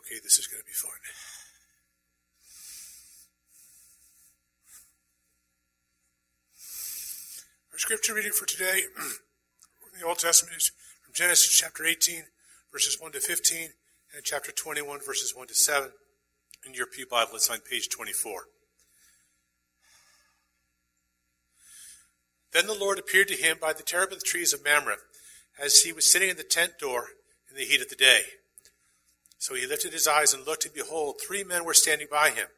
Okay, 0.00 0.16
this 0.22 0.38
is 0.38 0.46
going 0.46 0.62
to 0.62 0.66
be 0.66 0.72
fun. 0.72 0.90
Our 7.72 7.78
scripture 7.78 8.14
reading 8.14 8.32
for 8.32 8.46
today 8.46 8.84
from 8.96 10.00
the 10.00 10.06
Old 10.06 10.18
Testament 10.18 10.56
is 10.56 10.72
from 11.04 11.12
Genesis 11.12 11.54
chapter 11.54 11.84
18, 11.84 12.22
verses 12.72 12.96
1 12.98 13.12
to 13.12 13.20
15, 13.20 13.68
and 14.16 14.24
chapter 14.24 14.50
21, 14.52 15.00
verses 15.04 15.34
1 15.36 15.48
to 15.48 15.54
7. 15.54 15.90
In 16.66 16.72
your 16.72 16.86
Pew 16.86 17.06
Bible, 17.06 17.32
it's 17.34 17.50
on 17.50 17.58
page 17.58 17.90
24. 17.90 18.44
Then 22.54 22.66
the 22.66 22.74
Lord 22.74 22.98
appeared 22.98 23.28
to 23.28 23.36
him 23.36 23.58
by 23.60 23.74
the 23.74 23.82
terebinth 23.82 24.24
trees 24.24 24.54
of 24.54 24.64
Mamre, 24.64 24.96
as 25.62 25.80
he 25.80 25.92
was 25.92 26.10
sitting 26.10 26.30
in 26.30 26.38
the 26.38 26.42
tent 26.42 26.78
door 26.80 27.08
in 27.50 27.56
the 27.56 27.64
heat 27.64 27.82
of 27.82 27.90
the 27.90 27.96
day. 27.96 28.22
So 29.40 29.54
he 29.54 29.66
lifted 29.66 29.94
his 29.94 30.06
eyes 30.06 30.34
and 30.34 30.46
looked, 30.46 30.66
and 30.66 30.74
behold, 30.74 31.16
three 31.18 31.42
men 31.42 31.64
were 31.64 31.72
standing 31.72 32.08
by 32.10 32.28
him. 32.28 32.48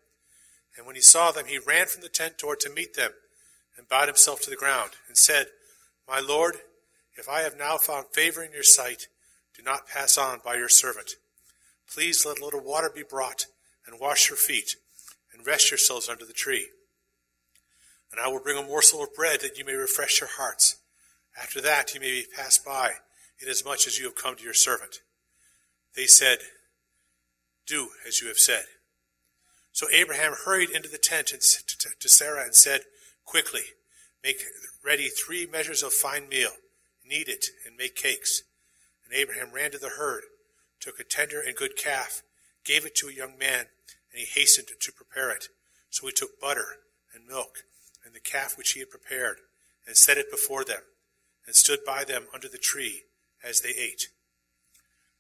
And 0.77 0.85
when 0.85 0.97
he 0.97 1.01
saw 1.01 1.31
them, 1.31 1.47
he 1.47 1.59
ran 1.59 1.87
from 1.87 2.03
the 2.03 2.09
tent 2.09 2.39
door 2.39 2.57
to 2.57 2.69
meet 2.69 2.95
them, 2.95 3.13
and 3.79 3.89
bowed 3.89 4.09
himself 4.09 4.41
to 4.43 4.51
the 4.51 4.57
ground, 4.57 4.91
and 5.07 5.17
said, 5.17 5.47
My 6.09 6.19
Lord, 6.19 6.57
if 7.17 7.29
I 7.29 7.43
have 7.43 7.57
now 7.57 7.77
found 7.77 8.07
favor 8.13 8.43
in 8.43 8.51
your 8.51 8.65
sight, 8.65 9.07
do 9.57 9.63
not 9.63 9.87
pass 9.87 10.19
on 10.19 10.41
by 10.45 10.57
your 10.57 10.69
servant. 10.69 11.13
Please 11.89 12.27
let 12.27 12.41
a 12.41 12.45
little 12.45 12.61
water 12.61 12.91
be 12.93 13.05
brought, 13.09 13.47
and 13.87 14.01
wash 14.01 14.29
your 14.29 14.37
feet, 14.37 14.75
and 15.33 15.47
rest 15.47 15.71
yourselves 15.71 16.09
under 16.09 16.25
the 16.25 16.33
tree. 16.33 16.67
And 18.11 18.21
I 18.21 18.27
will 18.27 18.41
bring 18.41 18.59
a 18.59 18.67
morsel 18.67 19.05
of 19.05 19.15
bread 19.15 19.41
that 19.43 19.57
you 19.57 19.65
may 19.65 19.75
refresh 19.75 20.21
your 20.21 20.31
hearts. 20.37 20.79
After 21.41 21.61
that 21.61 21.95
you 21.95 22.01
may 22.01 22.25
pass 22.37 22.59
by, 22.59 22.95
inasmuch 23.41 23.87
as 23.87 24.01
you 24.01 24.07
have 24.07 24.17
come 24.17 24.35
to 24.35 24.43
your 24.43 24.53
servant. 24.53 24.97
They 25.95 26.07
said, 26.07 26.39
Do 27.67 27.91
as 28.07 28.21
you 28.21 28.29
have 28.29 28.39
said. 28.39 28.65
So 29.73 29.87
Abraham 29.91 30.35
hurried 30.45 30.71
into 30.71 30.89
the 30.89 30.99
tent 30.99 31.29
to 31.29 32.09
Sarah 32.09 32.45
and 32.45 32.55
said, 32.55 32.83
Quickly, 33.25 33.63
make 34.23 34.43
ready 34.85 35.09
three 35.09 35.47
measures 35.47 35.83
of 35.83 35.93
fine 35.93 36.29
meal, 36.29 36.51
knead 37.05 37.29
it, 37.29 37.47
and 37.67 37.77
make 37.77 37.97
cakes. 37.97 38.43
And 39.05 39.15
Abraham 39.15 39.53
ran 39.53 39.71
to 39.71 39.79
the 39.79 39.91
herd, 39.97 40.25
took 40.81 41.01
a 41.01 41.05
tender 41.05 41.41
and 41.41 41.57
good 41.57 41.77
calf, 41.77 42.23
gave 42.65 42.85
it 42.85 42.95
to 42.97 43.09
a 43.09 43.13
young 43.13 43.39
man, 43.39 43.67
and 44.13 44.21
he 44.21 44.27
hastened 44.27 44.69
to 44.79 44.93
prepare 44.93 45.31
it. 45.31 45.49
So 45.89 46.07
he 46.07 46.13
took 46.13 46.41
butter 46.41 46.77
and 47.15 47.27
milk 47.27 47.65
and 48.05 48.15
the 48.15 48.21
calf 48.21 48.59
which 48.59 48.73
he 48.73 48.81
had 48.81 48.91
prepared, 48.91 49.39
and 49.87 49.97
set 49.97 50.19
it 50.19 50.31
before 50.31 50.65
them, 50.65 50.83
and 51.47 51.55
stood 51.55 51.85
by 51.85 52.05
them 52.05 52.27
under 52.35 52.49
the 52.49 52.59
tree 52.59 53.03
as 53.43 53.61
they 53.61 53.71
ate. 53.71 54.09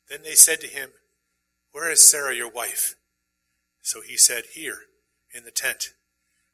Then 0.08 0.22
they 0.22 0.34
said 0.34 0.60
to 0.60 0.66
him, 0.66 0.90
Where 1.72 1.90
is 1.90 2.08
Sarah 2.08 2.34
your 2.34 2.50
wife? 2.50 2.96
So 3.80 4.02
he 4.02 4.16
said, 4.16 4.44
Here, 4.52 4.78
in 5.34 5.44
the 5.44 5.50
tent. 5.50 5.94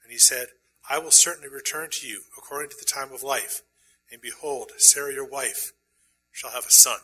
And 0.02 0.12
he 0.12 0.18
said, 0.18 0.48
I 0.88 0.98
will 0.98 1.10
certainly 1.10 1.48
return 1.48 1.90
to 1.90 2.06
you 2.06 2.22
according 2.36 2.70
to 2.70 2.76
the 2.78 2.84
time 2.84 3.12
of 3.12 3.22
life, 3.22 3.62
and 4.10 4.22
behold, 4.22 4.72
Sarah 4.78 5.12
your 5.12 5.28
wife 5.28 5.72
shall 6.30 6.50
have 6.50 6.64
a 6.64 6.70
son. 6.70 7.00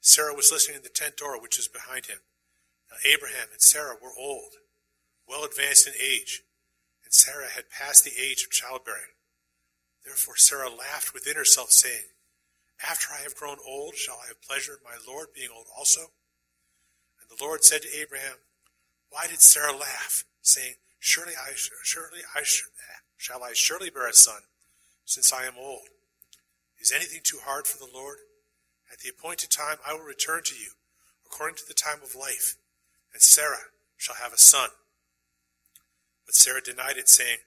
Sarah 0.00 0.34
was 0.34 0.52
listening 0.52 0.76
in 0.76 0.82
the 0.82 0.90
tent 0.90 1.16
door 1.16 1.40
which 1.40 1.56
was 1.56 1.66
behind 1.66 2.06
him. 2.06 2.18
Now 2.90 2.98
Abraham 3.10 3.48
and 3.52 3.60
Sarah 3.60 3.96
were 4.00 4.12
old, 4.18 4.52
well 5.26 5.44
advanced 5.44 5.86
in 5.86 5.94
age, 6.00 6.42
and 7.02 7.12
Sarah 7.12 7.48
had 7.54 7.70
passed 7.70 8.04
the 8.04 8.20
age 8.20 8.44
of 8.44 8.50
childbearing. 8.50 9.16
Therefore 10.04 10.36
Sarah 10.36 10.70
laughed 10.70 11.14
within 11.14 11.36
herself, 11.36 11.70
saying, 11.72 12.12
After 12.86 13.08
I 13.12 13.22
have 13.22 13.34
grown 13.34 13.58
old, 13.66 13.96
shall 13.96 14.20
I 14.22 14.28
have 14.28 14.42
pleasure 14.42 14.72
in 14.72 14.84
my 14.84 14.98
Lord 15.10 15.28
being 15.34 15.50
old 15.54 15.66
also? 15.76 16.12
The 17.30 17.42
Lord 17.42 17.64
said 17.64 17.82
to 17.82 17.96
Abraham, 17.96 18.36
Why 19.08 19.26
did 19.28 19.40
Sarah 19.40 19.72
laugh, 19.72 20.24
saying, 20.42 20.74
Surely 20.98 21.32
I, 21.32 21.52
surely 21.54 22.20
I 22.34 22.42
shall 23.16 23.42
I 23.42 23.52
surely 23.54 23.88
bear 23.88 24.08
a 24.08 24.12
son, 24.12 24.42
since 25.04 25.32
I 25.32 25.44
am 25.44 25.54
old? 25.58 25.88
Is 26.80 26.92
anything 26.92 27.20
too 27.22 27.38
hard 27.42 27.66
for 27.66 27.78
the 27.78 27.90
Lord? 27.92 28.18
At 28.92 28.98
the 28.98 29.08
appointed 29.08 29.50
time 29.50 29.76
I 29.86 29.94
will 29.94 30.00
return 30.00 30.42
to 30.44 30.54
you, 30.54 30.72
according 31.24 31.56
to 31.56 31.68
the 31.68 31.74
time 31.74 32.02
of 32.02 32.16
life, 32.16 32.56
and 33.12 33.22
Sarah 33.22 33.70
shall 33.96 34.16
have 34.16 34.32
a 34.32 34.38
son. 34.38 34.70
But 36.26 36.34
Sarah 36.34 36.60
denied 36.60 36.96
it, 36.96 37.08
saying, 37.08 37.38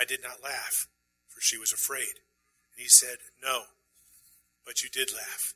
I 0.00 0.04
did 0.04 0.22
not 0.22 0.42
laugh, 0.42 0.88
for 1.28 1.40
she 1.40 1.58
was 1.58 1.72
afraid. 1.72 2.20
And 2.72 2.78
he 2.78 2.88
said, 2.88 3.18
No, 3.42 3.62
but 4.64 4.82
you 4.82 4.88
did 4.88 5.12
laugh. 5.12 5.54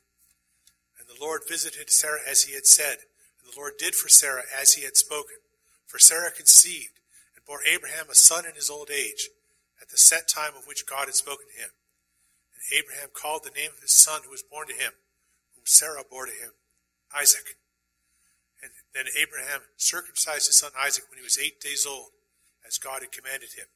And 0.99 1.07
the 1.07 1.19
Lord 1.19 1.41
visited 1.47 1.89
Sarah 1.89 2.21
as 2.27 2.43
he 2.43 2.53
had 2.53 2.65
said, 2.65 2.97
and 3.41 3.51
the 3.51 3.57
Lord 3.57 3.73
did 3.77 3.95
for 3.95 4.09
Sarah 4.09 4.43
as 4.59 4.73
he 4.73 4.83
had 4.83 4.95
spoken. 4.95 5.37
For 5.85 5.99
Sarah 5.99 6.31
conceived 6.31 6.99
and 7.35 7.45
bore 7.45 7.61
Abraham 7.65 8.09
a 8.09 8.15
son 8.15 8.45
in 8.45 8.55
his 8.55 8.69
old 8.69 8.89
age, 8.89 9.29
at 9.81 9.89
the 9.89 9.97
set 9.97 10.27
time 10.27 10.53
of 10.57 10.67
which 10.67 10.85
God 10.85 11.05
had 11.05 11.15
spoken 11.15 11.47
to 11.47 11.61
him. 11.61 11.71
And 12.53 12.79
Abraham 12.79 13.09
called 13.13 13.43
the 13.43 13.57
name 13.59 13.71
of 13.75 13.81
his 13.81 13.93
son 13.93 14.21
who 14.23 14.31
was 14.31 14.43
born 14.43 14.67
to 14.67 14.73
him, 14.73 14.93
whom 15.55 15.65
Sarah 15.65 16.03
bore 16.07 16.27
to 16.27 16.31
him, 16.31 16.51
Isaac. 17.17 17.57
And 18.61 18.71
then 18.93 19.05
Abraham 19.17 19.61
circumcised 19.75 20.47
his 20.47 20.59
son 20.59 20.71
Isaac 20.79 21.05
when 21.09 21.17
he 21.17 21.23
was 21.23 21.39
eight 21.39 21.59
days 21.59 21.85
old 21.85 22.11
as 22.65 22.77
God 22.77 23.01
had 23.01 23.11
commanded 23.11 23.53
him. 23.57 23.67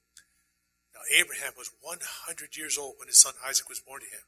Now 0.93 1.01
Abraham 1.11 1.53
was 1.57 1.71
100 1.81 2.55
years 2.55 2.77
old 2.77 2.95
when 2.97 3.07
his 3.07 3.19
son 3.19 3.33
Isaac 3.45 3.67
was 3.67 3.79
born 3.81 4.01
to 4.01 4.05
him. 4.05 4.23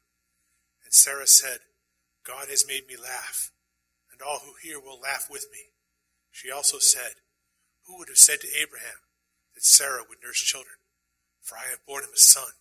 And 0.84 0.92
Sarah 0.92 1.26
said, 1.26 1.60
God 2.24 2.48
has 2.48 2.66
made 2.66 2.88
me 2.88 2.96
laugh, 2.96 3.50
and 4.18 4.26
all 4.26 4.40
who 4.44 4.54
hear 4.60 4.80
will 4.80 4.98
laugh 4.98 5.28
with 5.30 5.46
me. 5.52 5.70
She 6.32 6.50
also 6.50 6.78
said, 6.78 7.22
Who 7.86 7.98
would 7.98 8.08
have 8.08 8.18
said 8.18 8.40
to 8.40 8.48
Abraham 8.60 9.06
that 9.54 9.64
Sarah 9.64 10.02
would 10.08 10.18
nurse 10.22 10.40
children? 10.40 10.74
For 11.40 11.56
I 11.56 11.70
have 11.70 11.86
borne 11.86 12.02
him 12.04 12.10
a 12.14 12.18
son 12.18 12.52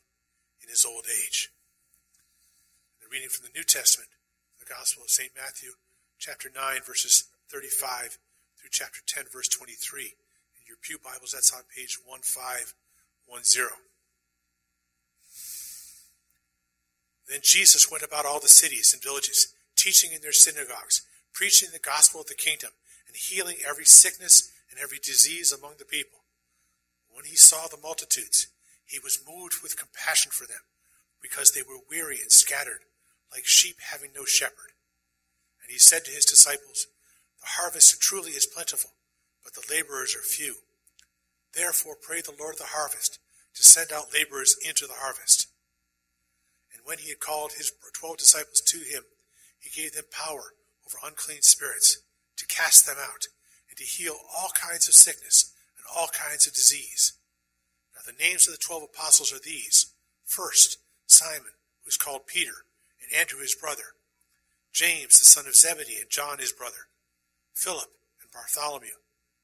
in 0.62 0.70
his 0.70 0.86
old 0.86 1.06
age. 1.10 1.52
The 3.02 3.08
reading 3.12 3.30
from 3.30 3.46
the 3.46 3.58
New 3.58 3.64
Testament, 3.64 4.10
the 4.60 4.66
Gospel 4.66 5.04
of 5.04 5.10
St. 5.10 5.32
Matthew, 5.36 5.72
chapter 6.20 6.50
9, 6.54 6.82
verses 6.86 7.26
35 7.50 8.18
through 8.58 8.70
chapter 8.72 9.02
10, 9.06 9.26
verse 9.32 9.48
23 9.48 10.04
In 10.04 10.64
your 10.68 10.78
Pew 10.82 10.98
Bibles, 11.04 11.32
that's 11.34 11.54
on 11.54 11.64
page 11.74 11.98
1510. 12.06 13.68
Then 17.30 17.40
Jesus 17.44 17.92
went 17.92 18.04
about 18.04 18.26
all 18.26 18.40
the 18.40 18.48
cities 18.48 18.94
and 18.94 19.04
villages, 19.04 19.54
teaching 19.76 20.14
in 20.14 20.22
their 20.22 20.32
synagogues, 20.32 21.07
preaching 21.38 21.70
the 21.72 21.78
gospel 21.78 22.22
of 22.22 22.26
the 22.26 22.34
kingdom, 22.34 22.72
and 23.06 23.16
healing 23.16 23.58
every 23.62 23.86
sickness 23.86 24.50
and 24.72 24.80
every 24.82 24.98
disease 24.98 25.54
among 25.54 25.74
the 25.78 25.86
people. 25.86 26.26
When 27.14 27.26
he 27.26 27.36
saw 27.36 27.68
the 27.68 27.78
multitudes, 27.78 28.48
he 28.88 28.98
was 28.98 29.22
moved 29.22 29.62
with 29.62 29.78
compassion 29.78 30.32
for 30.32 30.48
them, 30.48 30.66
because 31.22 31.52
they 31.52 31.62
were 31.62 31.86
weary 31.92 32.18
and 32.20 32.32
scattered, 32.32 32.90
like 33.32 33.46
sheep 33.46 33.76
having 33.92 34.10
no 34.16 34.26
shepherd. 34.26 34.74
And 35.62 35.72
he 35.72 35.78
said 35.78 36.06
to 36.06 36.12
his 36.12 36.26
disciples, 36.26 36.88
The 37.40 37.62
harvest 37.62 38.02
truly 38.02 38.32
is 38.32 38.48
plentiful, 38.48 38.94
but 39.44 39.54
the 39.54 39.68
laborers 39.72 40.16
are 40.16 40.26
few. 40.26 40.56
Therefore, 41.54 41.98
pray 42.02 42.22
the 42.22 42.34
Lord 42.38 42.56
of 42.56 42.62
the 42.62 42.74
harvest 42.74 43.20
to 43.54 43.64
send 43.64 43.92
out 43.92 44.12
laborers 44.12 44.56
into 44.68 44.88
the 44.88 45.02
harvest. 45.06 45.46
And 46.74 46.82
when 46.84 46.98
he 46.98 47.10
had 47.10 47.20
called 47.20 47.54
his 47.54 47.72
twelve 47.94 48.18
disciples 48.18 48.62
to 48.62 48.80
him, 48.80 49.04
he 49.60 49.70
gave 49.70 49.94
them 49.94 50.06
power 50.12 50.57
over 50.88 51.06
unclean 51.06 51.42
spirits 51.42 52.02
to 52.38 52.46
cast 52.48 52.86
them 52.86 52.96
out 53.00 53.28
and 53.70 53.78
to 53.78 53.84
heal 53.84 54.16
all 54.36 54.50
kinds 54.56 54.88
of 54.88 54.94
sickness 54.94 55.54
and 55.78 55.86
all 55.96 56.08
kinds 56.08 56.48
of 56.48 56.54
disease. 56.54 57.14
Now, 57.94 58.02
the 58.06 58.24
names 58.24 58.48
of 58.48 58.54
the 58.54 58.60
twelve 58.60 58.84
apostles 58.84 59.34
are 59.34 59.40
these. 59.44 59.94
First, 60.26 60.78
Simon, 61.08 61.56
who 61.84 61.90
is 61.90 61.98
called 61.98 62.28
Peter, 62.28 62.64
and 63.02 63.20
Andrew 63.20 63.40
his 63.42 63.56
brother, 63.56 63.96
James 64.72 65.20
the 65.20 65.26
son 65.26 65.48
of 65.48 65.56
Zebedee, 65.56 66.00
and 66.00 66.10
John 66.10 66.40
his 66.40 66.52
brother, 66.52 66.88
Philip 67.54 67.90
and 68.22 68.32
Bartholomew, 68.32 69.02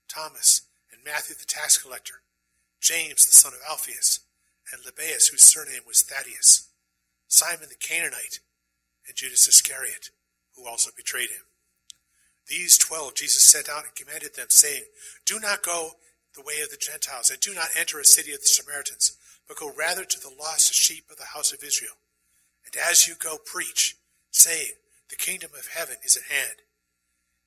Thomas, 0.07 0.61
and 0.91 1.03
Matthew 1.03 1.35
the 1.35 1.45
tax 1.45 1.77
collector, 1.77 2.21
James 2.79 3.25
the 3.25 3.33
son 3.33 3.53
of 3.53 3.59
Alphaeus, 3.69 4.19
and 4.71 4.81
Lebbaeus, 4.83 5.31
whose 5.31 5.43
surname 5.43 5.81
was 5.87 6.03
Thaddeus, 6.03 6.69
Simon 7.27 7.67
the 7.69 7.75
Canaanite, 7.75 8.39
and 9.07 9.15
Judas 9.15 9.47
Iscariot, 9.47 10.11
who 10.55 10.67
also 10.67 10.91
betrayed 10.95 11.29
him. 11.29 11.45
These 12.47 12.77
twelve 12.77 13.15
Jesus 13.15 13.43
sent 13.43 13.69
out 13.69 13.85
and 13.85 13.95
commanded 13.95 14.35
them, 14.35 14.49
saying, 14.49 14.83
Do 15.25 15.39
not 15.39 15.63
go 15.63 15.91
the 16.35 16.41
way 16.41 16.61
of 16.63 16.69
the 16.69 16.77
Gentiles, 16.77 17.29
and 17.29 17.39
do 17.39 17.53
not 17.53 17.69
enter 17.77 17.99
a 17.99 18.05
city 18.05 18.33
of 18.33 18.41
the 18.41 18.47
Samaritans, 18.47 19.17
but 19.47 19.57
go 19.57 19.71
rather 19.77 20.03
to 20.03 20.19
the 20.19 20.33
lost 20.37 20.73
sheep 20.73 21.05
of 21.09 21.17
the 21.17 21.33
house 21.33 21.53
of 21.53 21.63
Israel. 21.63 21.95
And 22.65 22.75
as 22.89 23.07
you 23.07 23.15
go, 23.15 23.37
preach, 23.37 23.97
saying, 24.31 24.73
The 25.09 25.15
kingdom 25.15 25.51
of 25.57 25.67
heaven 25.67 25.97
is 26.03 26.17
at 26.17 26.23
hand. 26.23 26.63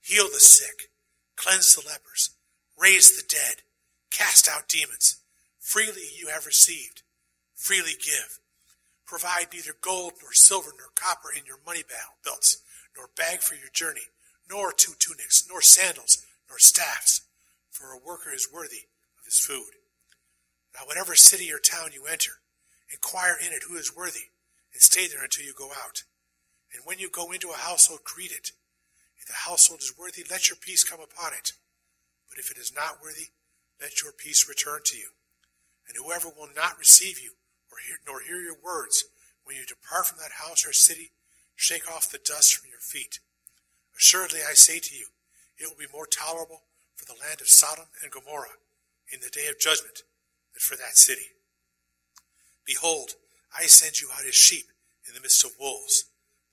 Heal 0.00 0.28
the 0.32 0.40
sick, 0.40 0.90
cleanse 1.36 1.74
the 1.74 1.86
lepers, 1.86 2.30
raise 2.78 3.16
the 3.16 3.26
dead, 3.26 3.62
cast 4.10 4.48
out 4.48 4.68
demons. 4.68 5.18
Freely 5.58 6.08
you 6.16 6.28
have 6.28 6.46
received, 6.46 7.02
freely 7.54 7.94
give. 7.98 8.38
Provide 9.04 9.48
neither 9.52 9.72
gold 9.80 10.14
nor 10.22 10.32
silver 10.32 10.70
nor 10.78 10.88
copper 10.94 11.28
in 11.36 11.44
your 11.44 11.58
money 11.66 11.82
belts, 12.24 12.62
nor 12.96 13.08
bag 13.16 13.40
for 13.40 13.54
your 13.54 13.70
journey, 13.72 14.08
nor 14.48 14.72
two 14.72 14.93
tunics, 14.98 15.46
nor 15.48 15.60
sandals, 15.60 16.25
nor 16.48 16.58
staffs, 16.58 17.22
for 17.70 17.93
a 17.93 17.98
worker 17.98 18.31
is 18.32 18.48
worthy 18.52 18.88
of 19.19 19.25
his 19.25 19.38
food. 19.38 19.75
Now, 20.75 20.87
whatever 20.87 21.14
city 21.14 21.52
or 21.52 21.58
town 21.58 21.90
you 21.93 22.06
enter, 22.06 22.32
inquire 22.93 23.37
in 23.40 23.52
it 23.52 23.64
who 23.69 23.76
is 23.76 23.96
worthy, 23.96 24.31
and 24.72 24.82
stay 24.82 25.06
there 25.06 25.25
until 25.25 25.44
you 25.44 25.54
go 25.56 25.70
out. 25.70 26.04
And 26.72 26.82
when 26.84 26.98
you 26.98 27.10
go 27.10 27.32
into 27.32 27.50
a 27.50 27.56
household, 27.56 28.00
greet 28.04 28.32
it. 28.32 28.52
If 29.19 29.26
the 29.26 29.49
household 29.49 29.81
is 29.81 29.94
worthy, 29.99 30.25
let 30.31 30.49
your 30.49 30.56
peace 30.56 30.84
come 30.84 31.00
upon 31.00 31.32
it. 31.32 31.52
But 32.28 32.38
if 32.38 32.50
it 32.50 32.58
is 32.58 32.75
not 32.75 33.02
worthy, 33.02 33.32
let 33.81 34.02
your 34.02 34.12
peace 34.12 34.49
return 34.49 34.81
to 34.84 34.96
you. 34.96 35.08
And 35.88 35.96
whoever 35.96 36.28
will 36.28 36.49
not 36.54 36.78
receive 36.78 37.20
you, 37.20 37.32
or 37.70 37.78
hear, 37.87 37.96
nor 38.06 38.20
hear 38.20 38.40
your 38.40 38.56
words, 38.62 39.04
when 39.44 39.56
you 39.56 39.64
depart 39.64 40.06
from 40.06 40.19
that 40.19 40.44
house 40.44 40.66
or 40.66 40.72
city, 40.72 41.12
shake 41.56 41.90
off 41.90 42.10
the 42.10 42.20
dust 42.24 42.54
from 42.54 42.70
your 42.70 42.80
feet. 42.80 43.18
Assuredly, 43.96 44.40
I 44.48 44.52
say 44.52 44.78
to 44.78 44.94
you, 44.94 45.06
it 45.58 45.68
will 45.68 45.78
be 45.78 45.92
more 45.92 46.06
tolerable 46.06 46.62
for 46.94 47.06
the 47.06 47.18
land 47.20 47.40
of 47.40 47.48
Sodom 47.48 47.86
and 48.02 48.12
Gomorrah 48.12 48.60
in 49.12 49.20
the 49.20 49.30
day 49.30 49.46
of 49.48 49.58
judgment 49.58 50.02
than 50.52 50.60
for 50.60 50.76
that 50.76 50.96
city. 50.96 51.32
Behold, 52.64 53.12
I 53.56 53.66
send 53.66 54.00
you 54.00 54.08
out 54.12 54.26
as 54.26 54.34
sheep 54.34 54.66
in 55.08 55.14
the 55.14 55.20
midst 55.20 55.44
of 55.44 55.52
wolves. 55.58 56.04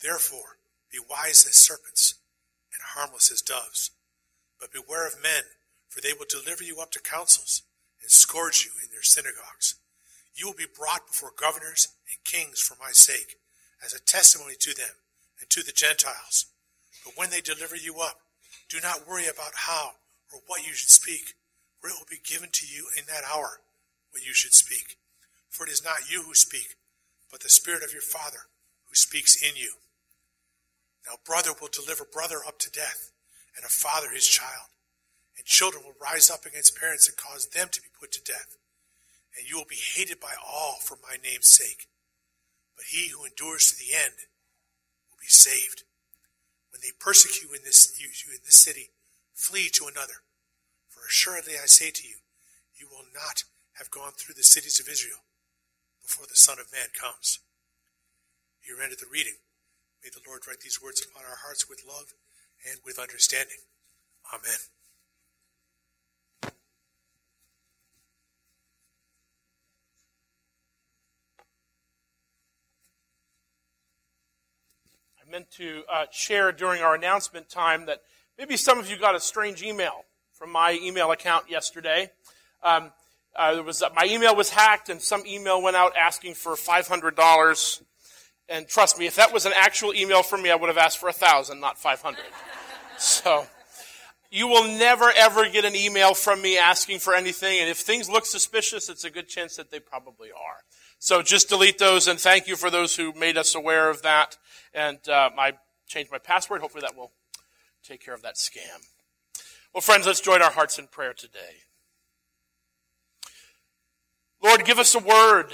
Therefore, 0.02 0.58
be 0.92 1.00
wise 1.10 1.46
as 1.46 1.56
serpents 1.56 2.16
and 2.72 2.82
harmless 2.96 3.32
as 3.32 3.42
doves. 3.42 3.92
But 4.60 4.72
beware 4.72 5.08
of 5.08 5.22
men, 5.22 5.44
for 5.90 6.02
they 6.02 6.14
will 6.14 6.28
deliver 6.30 6.64
you 6.64 6.80
up 6.80 6.92
to 6.92 7.02
councils 7.02 7.64
and 8.02 8.10
scourge 8.10 8.64
you 8.66 8.72
in 8.84 8.92
their 8.92 9.04
synagogues. 9.04 9.76
You 10.36 10.48
will 10.48 10.56
be 10.56 10.66
brought 10.66 11.08
before 11.08 11.32
governors 11.38 11.90
and 12.10 12.24
kings 12.24 12.60
for 12.60 12.78
my 12.80 12.92
sake, 12.92 13.38
as 13.84 13.94
a 13.94 14.02
testimony 14.02 14.56
to 14.60 14.74
them 14.74 14.96
and 15.40 15.50
to 15.50 15.64
the 15.64 15.72
Gentiles. 15.72 16.46
But 17.04 17.14
when 17.18 17.30
they 17.30 17.42
deliver 17.42 17.76
you 17.76 18.00
up, 18.00 18.20
do 18.70 18.80
not 18.82 19.08
worry 19.08 19.26
about 19.28 19.68
how 19.68 19.92
or 20.32 20.40
what 20.48 20.66
you 20.66 20.74
should 20.74 20.90
speak, 20.90 21.36
for 21.80 21.90
it 21.90 21.96
will 22.00 22.10
be 22.10 22.22
given 22.24 22.50
to 22.54 22.66
you 22.66 22.88
in 22.98 23.06
that 23.08 23.24
hour 23.24 23.60
what 24.12 24.26
you 24.26 24.34
should 24.34 24.54
speak. 24.54 24.98
For 25.50 25.66
it 25.66 25.72
is 25.72 25.84
not 25.84 26.10
you 26.10 26.24
who 26.24 26.34
speak, 26.34 26.76
but 27.30 27.42
the 27.42 27.50
Spirit 27.50 27.84
of 27.84 27.94
your 27.94 28.02
Father 28.02 28.50
who 28.88 28.96
speaks 28.96 29.42
in 29.42 29.56
you. 29.56 29.74
Now, 31.06 31.18
brother 31.26 31.52
will 31.60 31.70
deliver 31.72 32.06
brother 32.06 32.40
up 32.48 32.60
to 32.60 32.72
death, 32.72 33.12
and 33.56 33.66
a 33.66 33.70
father 33.70 34.10
his 34.10 34.28
child. 34.28 34.70
And 35.38 35.46
children 35.46 35.84
will 35.84 35.96
rise 36.02 36.30
up 36.30 36.46
against 36.46 36.80
parents 36.80 37.08
and 37.08 37.18
cause 37.18 37.48
them 37.48 37.68
to 37.72 37.82
be 37.82 37.90
put 38.00 38.12
to 38.14 38.24
death. 38.24 38.56
And 39.38 39.50
you 39.50 39.58
will 39.58 39.66
be 39.70 39.82
hated 39.96 40.20
by 40.20 40.34
all 40.46 40.78
for 40.82 40.98
my 41.02 41.18
name's 41.24 41.50
sake. 41.50 41.88
But 42.76 42.86
he 42.90 43.10
who 43.10 43.26
endures 43.26 43.72
to 43.72 43.78
the 43.78 43.96
end 43.96 44.30
will 45.10 45.22
be 45.22 45.30
saved. 45.30 45.84
When 46.72 46.82
they 46.82 46.92
persecute 46.98 47.50
you 47.50 47.56
in 47.56 47.64
this, 47.64 47.94
you 48.00 48.08
in 48.34 48.42
this 48.46 48.58
city, 48.58 48.90
flee 49.34 49.70
to 49.74 49.86
another. 49.86 50.26
For 50.90 51.06
assuredly 51.06 51.54
I 51.62 51.68
say 51.68 51.92
to 51.92 52.08
you, 52.08 52.18
you 52.74 52.88
will 52.90 53.06
not 53.14 53.44
have 53.78 53.92
gone 53.92 54.14
through 54.18 54.36
the 54.36 54.44
cities 54.44 54.80
of 54.80 54.90
Israel 54.90 55.26
before 56.02 56.26
the 56.28 56.36
Son 56.36 56.60
of 56.60 56.72
Man 56.74 56.90
comes. 56.94 57.40
Here 58.60 58.78
ended 58.82 59.00
the 59.00 59.12
reading. 59.12 59.38
May 60.04 60.10
the 60.10 60.24
Lord 60.28 60.48
write 60.48 60.62
these 60.62 60.82
words 60.82 61.04
upon 61.04 61.24
our 61.24 61.40
hearts 61.44 61.70
with 61.70 61.86
love 61.88 62.14
and 62.70 62.80
with 62.86 63.00
understanding. 63.00 63.64
Amen. 64.34 64.60
Meant 75.34 75.50
to 75.50 75.82
uh, 75.92 76.06
share 76.12 76.52
during 76.52 76.84
our 76.84 76.94
announcement 76.94 77.50
time 77.50 77.88
that 77.88 78.02
maybe 78.38 78.56
some 78.56 78.78
of 78.78 78.88
you 78.88 79.00
got 79.00 79.16
a 79.16 79.20
strange 79.20 79.64
email 79.64 80.06
from 80.32 80.52
my 80.52 80.80
email 80.80 81.12
account 81.12 81.50
yesterday. 81.50 82.12
Um, 82.62 82.92
uh, 83.36 83.60
was 83.66 83.82
uh, 83.82 83.90
my 83.96 84.06
email 84.06 84.36
was 84.36 84.52
hacked, 84.52 84.90
and 84.90 85.02
some 85.02 85.26
email 85.26 85.60
went 85.60 85.76
out 85.76 85.94
asking 85.98 86.36
for 86.36 86.56
five 86.56 86.88
hundred 86.88 87.16
dollars. 87.16 87.82
And 88.48 88.68
trust 88.68 89.00
me, 89.00 89.08
if 89.08 89.16
that 89.16 89.34
was 89.34 89.48
an 89.48 89.54
actual 89.56 89.92
email 89.96 90.22
from 90.22 90.44
me, 90.44 90.52
I 90.52 90.56
would 90.56 90.68
have 90.68 90.78
asked 90.78 91.00
for 91.00 91.10
a 91.10 91.14
thousand, 91.14 91.60
not 91.60 91.80
five 91.80 92.04
hundred. 92.04 92.26
so 93.00 93.48
you 94.30 94.48
will 94.48 94.66
never 94.78 95.12
ever 95.18 95.50
get 95.50 95.66
an 95.66 95.76
email 95.76 96.14
from 96.14 96.44
me 96.44 96.60
asking 96.60 97.00
for 97.00 97.16
anything. 97.16 97.60
And 97.60 97.72
if 97.72 97.80
things 97.80 98.08
look 98.08 98.28
suspicious, 98.28 98.88
it's 98.88 99.04
a 99.04 99.10
good 99.10 99.30
chance 99.30 99.56
that 99.56 99.72
they 99.72 99.80
probably 99.80 100.30
are. 100.30 100.62
So 101.04 101.22
just 101.22 101.50
delete 101.50 101.80
those, 101.80 102.08
and 102.08 102.18
thank 102.18 102.48
you 102.48 102.56
for 102.56 102.70
those 102.70 102.96
who 102.96 103.12
made 103.12 103.38
us 103.38 103.56
aware 103.56 103.90
of 103.90 104.04
that. 104.04 104.38
And 104.74 104.98
uh, 105.10 105.32
I 105.38 105.52
changed 105.86 106.10
my 106.10 106.18
password. 106.18 106.62
Hopefully, 106.62 106.80
that 106.80 106.96
will 106.96 107.12
take 107.84 108.02
care 108.02 108.14
of 108.14 108.22
that 108.22 108.36
scam. 108.36 108.88
Well, 109.74 109.82
friends, 109.82 110.08
let's 110.08 110.22
join 110.22 110.42
our 110.42 110.52
hearts 110.52 110.80
in 110.80 110.88
prayer 110.88 111.14
today. 111.14 111.66
Lord, 114.42 114.64
give 114.64 114.80
us 114.80 114.96
a 114.96 115.00
word, 115.00 115.54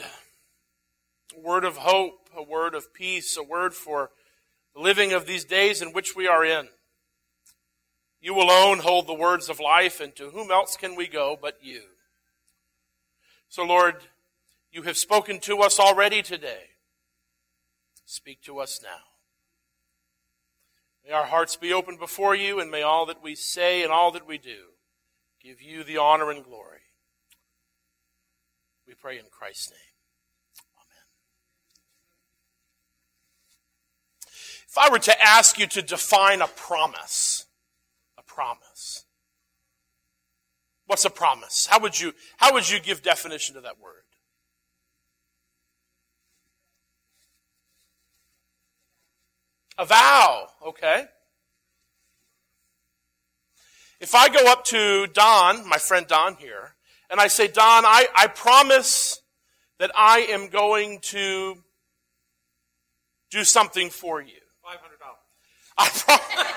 a 1.36 1.40
word 1.40 1.64
of 1.64 1.78
hope, 1.78 2.30
a 2.38 2.44
word 2.44 2.76
of 2.76 2.94
peace, 2.94 3.36
a 3.36 3.42
word 3.42 3.74
for 3.74 4.12
the 4.76 4.82
living 4.82 5.14
of 5.14 5.26
these 5.26 5.46
days 5.46 5.82
in 5.82 5.94
which 5.94 6.16
we 6.16 6.28
are 6.28 6.46
in. 6.46 6.68
You 8.22 8.36
alone 8.36 8.78
hold 8.78 9.08
the 9.08 9.16
words 9.16 9.50
of 9.50 9.60
life, 9.60 10.00
and 10.00 10.16
to 10.16 10.30
whom 10.30 10.52
else 10.52 10.78
can 10.78 10.96
we 10.96 11.08
go 11.08 11.36
but 11.42 11.58
you? 11.60 11.82
So, 13.48 13.64
Lord, 13.64 13.96
you 14.72 14.84
have 14.84 14.98
spoken 14.98 15.40
to 15.42 15.60
us 15.60 15.80
already 15.80 16.22
today. 16.22 16.70
Speak 18.06 18.42
to 18.44 18.60
us 18.60 18.80
now. 18.84 18.90
May 21.06 21.14
our 21.14 21.26
hearts 21.26 21.56
be 21.56 21.74
open 21.74 21.98
before 21.98 22.36
you, 22.36 22.60
and 22.60 22.70
may 22.70 22.82
all 22.82 23.06
that 23.08 23.24
we 23.24 23.36
say 23.36 23.84
and 23.84 23.92
all 23.92 24.12
that 24.12 24.28
we 24.28 24.38
do 24.38 24.58
give 25.42 25.62
you 25.62 25.84
the 25.84 25.98
honor 25.98 26.32
and 26.32 26.44
glory. 26.44 26.82
We 28.88 28.94
pray 28.94 29.18
in 29.18 29.26
Christ's 29.32 29.72
name. 29.72 29.80
Amen. 30.76 31.06
If 34.68 34.78
I 34.78 34.90
were 34.92 35.00
to 35.00 35.24
ask 35.24 35.58
you 35.58 35.68
to 35.68 35.82
define 35.82 36.42
a 36.42 36.48
promise, 36.48 37.46
a 38.18 38.24
promise, 38.24 39.06
what's 40.88 41.06
a 41.06 41.10
promise? 41.10 41.68
How 41.68 41.80
would 41.80 42.00
you, 42.00 42.14
how 42.38 42.54
would 42.54 42.70
you 42.70 42.80
give 42.80 43.02
definition 43.02 43.56
to 43.56 43.62
that 43.62 43.80
word? 43.80 44.04
A 49.80 49.86
vow, 49.86 50.48
okay. 50.68 51.06
If 54.02 54.14
I 54.14 54.28
go 54.28 54.52
up 54.52 54.66
to 54.66 55.08
Don, 55.08 55.66
my 55.70 55.78
friend 55.78 56.06
Don 56.06 56.36
here, 56.36 56.76
and 57.10 57.18
I 57.18 57.28
say, 57.28 57.48
Don, 57.48 57.86
I, 57.86 58.08
I 58.14 58.28
promise 58.28 59.22
that 59.80 59.90
I 59.96 60.20
am 60.32 60.50
going 60.50 61.00
to 61.04 61.64
do 63.32 63.46
something 63.46 63.90
for 63.90 64.22
you. 64.22 64.42
$500. 64.66 64.76
I 65.78 65.88
promise. 65.88 66.48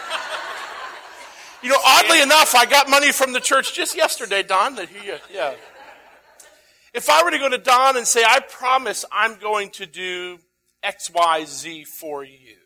you 1.62 1.68
know, 1.68 1.78
oddly 1.86 2.22
enough, 2.22 2.56
I 2.56 2.66
got 2.66 2.90
money 2.90 3.12
from 3.12 3.32
the 3.32 3.40
church 3.40 3.72
just 3.72 3.96
yesterday, 3.96 4.42
Don. 4.42 4.74
That 4.74 4.88
he, 4.88 5.12
uh, 5.12 5.18
yeah. 5.32 5.54
If 6.92 7.08
I 7.08 7.22
were 7.22 7.30
to 7.30 7.38
go 7.38 7.48
to 7.48 7.58
Don 7.58 7.96
and 7.96 8.04
say, 8.04 8.24
I 8.24 8.40
promise 8.40 9.04
I'm 9.12 9.38
going 9.38 9.70
to 9.70 9.86
do 9.86 10.40
X, 10.82 11.08
Y, 11.14 11.44
Z 11.44 11.84
for 11.84 12.24
you. 12.24 12.56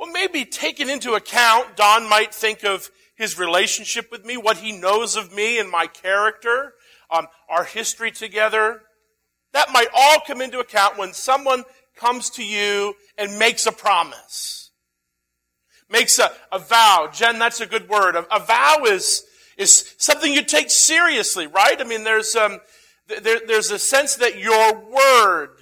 Well, 0.00 0.10
maybe 0.12 0.46
taken 0.46 0.88
into 0.88 1.12
account, 1.12 1.76
Don 1.76 2.08
might 2.08 2.32
think 2.32 2.64
of 2.64 2.90
his 3.16 3.38
relationship 3.38 4.10
with 4.10 4.24
me, 4.24 4.38
what 4.38 4.56
he 4.56 4.72
knows 4.72 5.14
of 5.14 5.30
me 5.30 5.58
and 5.58 5.70
my 5.70 5.86
character, 5.88 6.72
um, 7.10 7.26
our 7.50 7.64
history 7.64 8.10
together. 8.10 8.80
That 9.52 9.68
might 9.74 9.88
all 9.94 10.20
come 10.26 10.40
into 10.40 10.58
account 10.58 10.96
when 10.96 11.12
someone 11.12 11.64
comes 11.96 12.30
to 12.30 12.42
you 12.42 12.94
and 13.18 13.38
makes 13.38 13.66
a 13.66 13.72
promise. 13.72 14.70
Makes 15.90 16.18
a, 16.18 16.32
a 16.50 16.58
vow. 16.58 17.10
Jen, 17.12 17.38
that's 17.38 17.60
a 17.60 17.66
good 17.66 17.86
word. 17.90 18.16
A, 18.16 18.26
a, 18.34 18.40
vow 18.40 18.84
is, 18.86 19.24
is 19.58 19.94
something 19.98 20.32
you 20.32 20.42
take 20.42 20.70
seriously, 20.70 21.46
right? 21.46 21.78
I 21.78 21.84
mean, 21.84 22.04
there's, 22.04 22.34
um, 22.34 22.60
there, 23.06 23.40
there's 23.46 23.70
a 23.70 23.78
sense 23.78 24.16
that 24.16 24.38
your 24.38 24.78
word, 24.78 25.58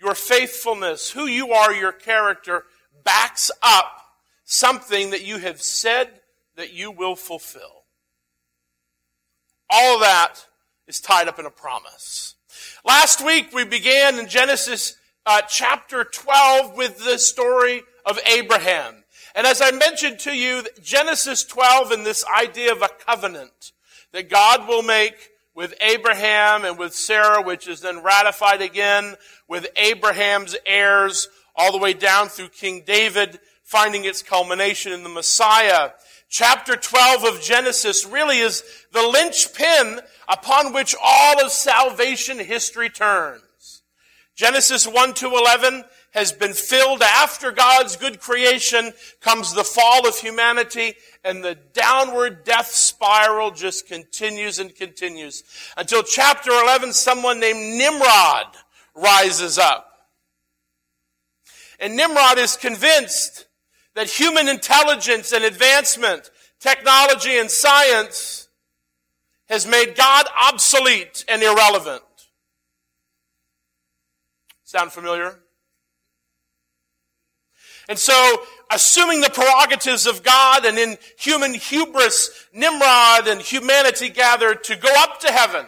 your 0.00 0.16
faithfulness, 0.16 1.12
who 1.12 1.26
you 1.26 1.52
are, 1.52 1.72
your 1.72 1.92
character, 1.92 2.64
backs 3.04 3.50
up 3.62 4.02
something 4.44 5.10
that 5.10 5.24
you 5.24 5.38
have 5.38 5.62
said 5.62 6.08
that 6.56 6.72
you 6.72 6.90
will 6.90 7.16
fulfill. 7.16 7.84
All 9.70 10.00
that 10.00 10.46
is 10.86 11.00
tied 11.00 11.28
up 11.28 11.38
in 11.38 11.46
a 11.46 11.50
promise. 11.50 12.34
Last 12.84 13.24
week 13.24 13.52
we 13.54 13.64
began 13.64 14.18
in 14.18 14.28
Genesis 14.28 14.96
uh, 15.24 15.40
chapter 15.48 16.04
12 16.04 16.76
with 16.76 17.04
the 17.04 17.18
story 17.18 17.82
of 18.04 18.18
Abraham. 18.26 19.04
And 19.34 19.46
as 19.46 19.62
I 19.62 19.70
mentioned 19.70 20.18
to 20.20 20.36
you, 20.36 20.64
Genesis 20.82 21.44
12 21.44 21.92
and 21.92 22.06
this 22.06 22.24
idea 22.26 22.72
of 22.72 22.82
a 22.82 22.88
covenant 22.88 23.72
that 24.12 24.28
God 24.28 24.68
will 24.68 24.82
make 24.82 25.30
with 25.54 25.74
Abraham 25.80 26.64
and 26.64 26.78
with 26.78 26.94
Sarah, 26.94 27.42
which 27.42 27.68
is 27.68 27.80
then 27.80 28.02
ratified 28.02 28.60
again 28.60 29.16
with 29.48 29.66
Abraham's 29.76 30.56
heirs 30.66 31.28
all 31.54 31.72
the 31.72 31.78
way 31.78 31.92
down 31.92 32.28
through 32.28 32.48
King 32.48 32.82
David 32.86 33.38
finding 33.62 34.04
its 34.04 34.22
culmination 34.22 34.92
in 34.92 35.02
the 35.02 35.08
Messiah. 35.08 35.90
Chapter 36.28 36.76
12 36.76 37.24
of 37.24 37.42
Genesis 37.42 38.06
really 38.06 38.38
is 38.38 38.62
the 38.92 39.06
linchpin 39.06 40.00
upon 40.28 40.72
which 40.72 40.94
all 41.02 41.44
of 41.44 41.50
salvation 41.50 42.38
history 42.38 42.90
turns. 42.90 43.82
Genesis 44.34 44.86
1 44.86 45.14
to 45.14 45.26
11 45.26 45.84
has 46.12 46.32
been 46.32 46.52
filled 46.52 47.02
after 47.02 47.50
God's 47.50 47.96
good 47.96 48.20
creation 48.20 48.92
comes 49.20 49.54
the 49.54 49.64
fall 49.64 50.06
of 50.06 50.18
humanity 50.18 50.94
and 51.24 51.42
the 51.42 51.56
downward 51.72 52.44
death 52.44 52.68
spiral 52.68 53.50
just 53.50 53.86
continues 53.86 54.58
and 54.58 54.74
continues 54.74 55.44
until 55.76 56.02
chapter 56.02 56.50
11 56.50 56.92
someone 56.92 57.40
named 57.40 57.78
Nimrod 57.78 58.46
rises 58.94 59.58
up. 59.58 59.91
And 61.82 61.96
Nimrod 61.96 62.38
is 62.38 62.56
convinced 62.56 63.46
that 63.96 64.08
human 64.08 64.48
intelligence 64.48 65.32
and 65.32 65.42
advancement, 65.42 66.30
technology 66.60 67.36
and 67.36 67.50
science 67.50 68.48
has 69.48 69.66
made 69.66 69.96
God 69.96 70.26
obsolete 70.48 71.24
and 71.26 71.42
irrelevant. 71.42 72.04
Sound 74.62 74.92
familiar? 74.92 75.40
And 77.88 77.98
so, 77.98 78.42
assuming 78.70 79.20
the 79.20 79.28
prerogatives 79.28 80.06
of 80.06 80.22
God 80.22 80.64
and 80.64 80.78
in 80.78 80.96
human 81.18 81.52
hubris, 81.52 82.30
Nimrod 82.54 83.26
and 83.26 83.40
humanity 83.40 84.08
gathered 84.08 84.62
to 84.64 84.76
go 84.76 84.88
up 84.98 85.18
to 85.20 85.32
heaven. 85.32 85.66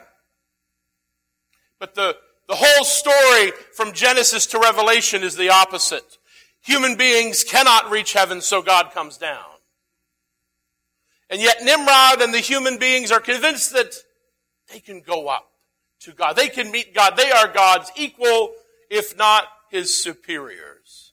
But 1.81 1.97
the, 1.97 2.17
the 2.49 2.55
whole 2.57 2.85
story 2.85 3.53
from 3.75 3.93
Genesis 3.93 4.47
to 4.47 4.59
Revelation 4.59 5.23
is 5.23 5.37
the 5.37 5.51
opposite. 5.51 6.19
Human 6.63 6.97
beings 6.97 7.45
cannot 7.45 7.91
reach 7.91 8.13
heaven, 8.13 8.41
so 8.41 8.63
God 8.63 8.93
comes 8.93 9.17
down. 9.17 9.45
And 11.31 11.41
yet 11.41 11.63
Nimrod 11.63 12.21
and 12.21 12.33
the 12.33 12.39
human 12.39 12.79
beings 12.79 13.11
are 13.11 13.21
convinced 13.21 13.73
that 13.73 13.95
they 14.73 14.81
can 14.81 15.01
go 15.01 15.29
up 15.29 15.51
to 16.01 16.13
God. 16.13 16.37
They 16.37 16.49
can 16.49 16.71
meet 16.71 16.95
God. 16.95 17.17
They 17.17 17.31
are 17.31 17.49
God's 17.49 17.91
equal, 17.97 18.53
if 18.91 19.17
not 19.17 19.45
his 19.71 20.03
superiors. 20.03 21.13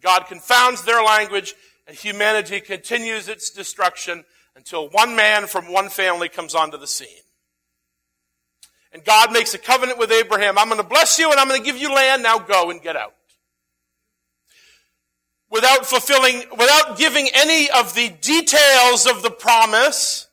God 0.00 0.26
confounds 0.26 0.84
their 0.84 1.02
language 1.02 1.54
and 1.86 1.96
humanity 1.96 2.60
continues 2.60 3.28
its 3.28 3.50
destruction 3.50 4.24
until 4.54 4.88
one 4.90 5.16
man 5.16 5.46
from 5.46 5.72
one 5.72 5.88
family 5.88 6.28
comes 6.28 6.54
onto 6.54 6.76
the 6.76 6.86
scene. 6.86 7.08
And 8.92 9.04
God 9.04 9.32
makes 9.32 9.54
a 9.54 9.58
covenant 9.58 9.98
with 9.98 10.10
Abraham. 10.10 10.58
I'm 10.58 10.68
going 10.68 10.80
to 10.80 10.86
bless 10.86 11.18
you 11.18 11.30
and 11.30 11.38
I'm 11.38 11.48
going 11.48 11.60
to 11.60 11.66
give 11.66 11.76
you 11.76 11.94
land. 11.94 12.22
Now 12.22 12.38
go 12.38 12.70
and 12.70 12.80
get 12.80 12.96
out 12.96 13.14
without 15.50 15.86
fulfilling, 15.86 16.44
without 16.58 16.98
giving 16.98 17.28
any 17.34 17.70
of 17.70 17.94
the 17.94 18.08
details 18.20 19.06
of 19.06 19.22
the 19.22 19.30
promise, 19.30 20.28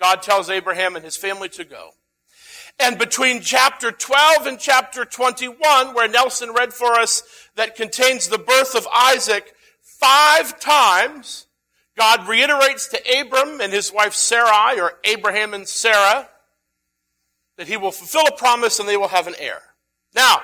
God 0.00 0.22
tells 0.22 0.50
Abraham 0.50 0.96
and 0.96 1.04
his 1.04 1.16
family 1.16 1.48
to 1.50 1.64
go. 1.64 1.90
And 2.78 2.98
between 2.98 3.42
chapter 3.42 3.92
12 3.92 4.46
and 4.46 4.58
chapter 4.58 5.04
21, 5.04 5.94
where 5.94 6.08
Nelson 6.08 6.52
read 6.52 6.72
for 6.72 6.94
us 6.94 7.22
that 7.56 7.76
contains 7.76 8.28
the 8.28 8.38
birth 8.38 8.74
of 8.74 8.88
Isaac, 8.92 9.52
five 9.82 10.58
times, 10.58 11.46
God 11.96 12.26
reiterates 12.26 12.88
to 12.88 13.20
Abram 13.20 13.60
and 13.60 13.72
his 13.72 13.92
wife 13.92 14.14
Sarai, 14.14 14.80
or 14.80 14.94
Abraham 15.04 15.52
and 15.52 15.68
Sarah, 15.68 16.28
that 17.60 17.68
he 17.68 17.76
will 17.76 17.92
fulfill 17.92 18.26
a 18.26 18.34
promise 18.38 18.78
and 18.78 18.88
they 18.88 18.96
will 18.96 19.08
have 19.08 19.26
an 19.26 19.34
heir. 19.38 19.60
Now, 20.14 20.40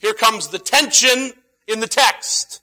here 0.00 0.14
comes 0.14 0.48
the 0.48 0.58
tension 0.58 1.32
in 1.68 1.78
the 1.78 1.86
text. 1.86 2.60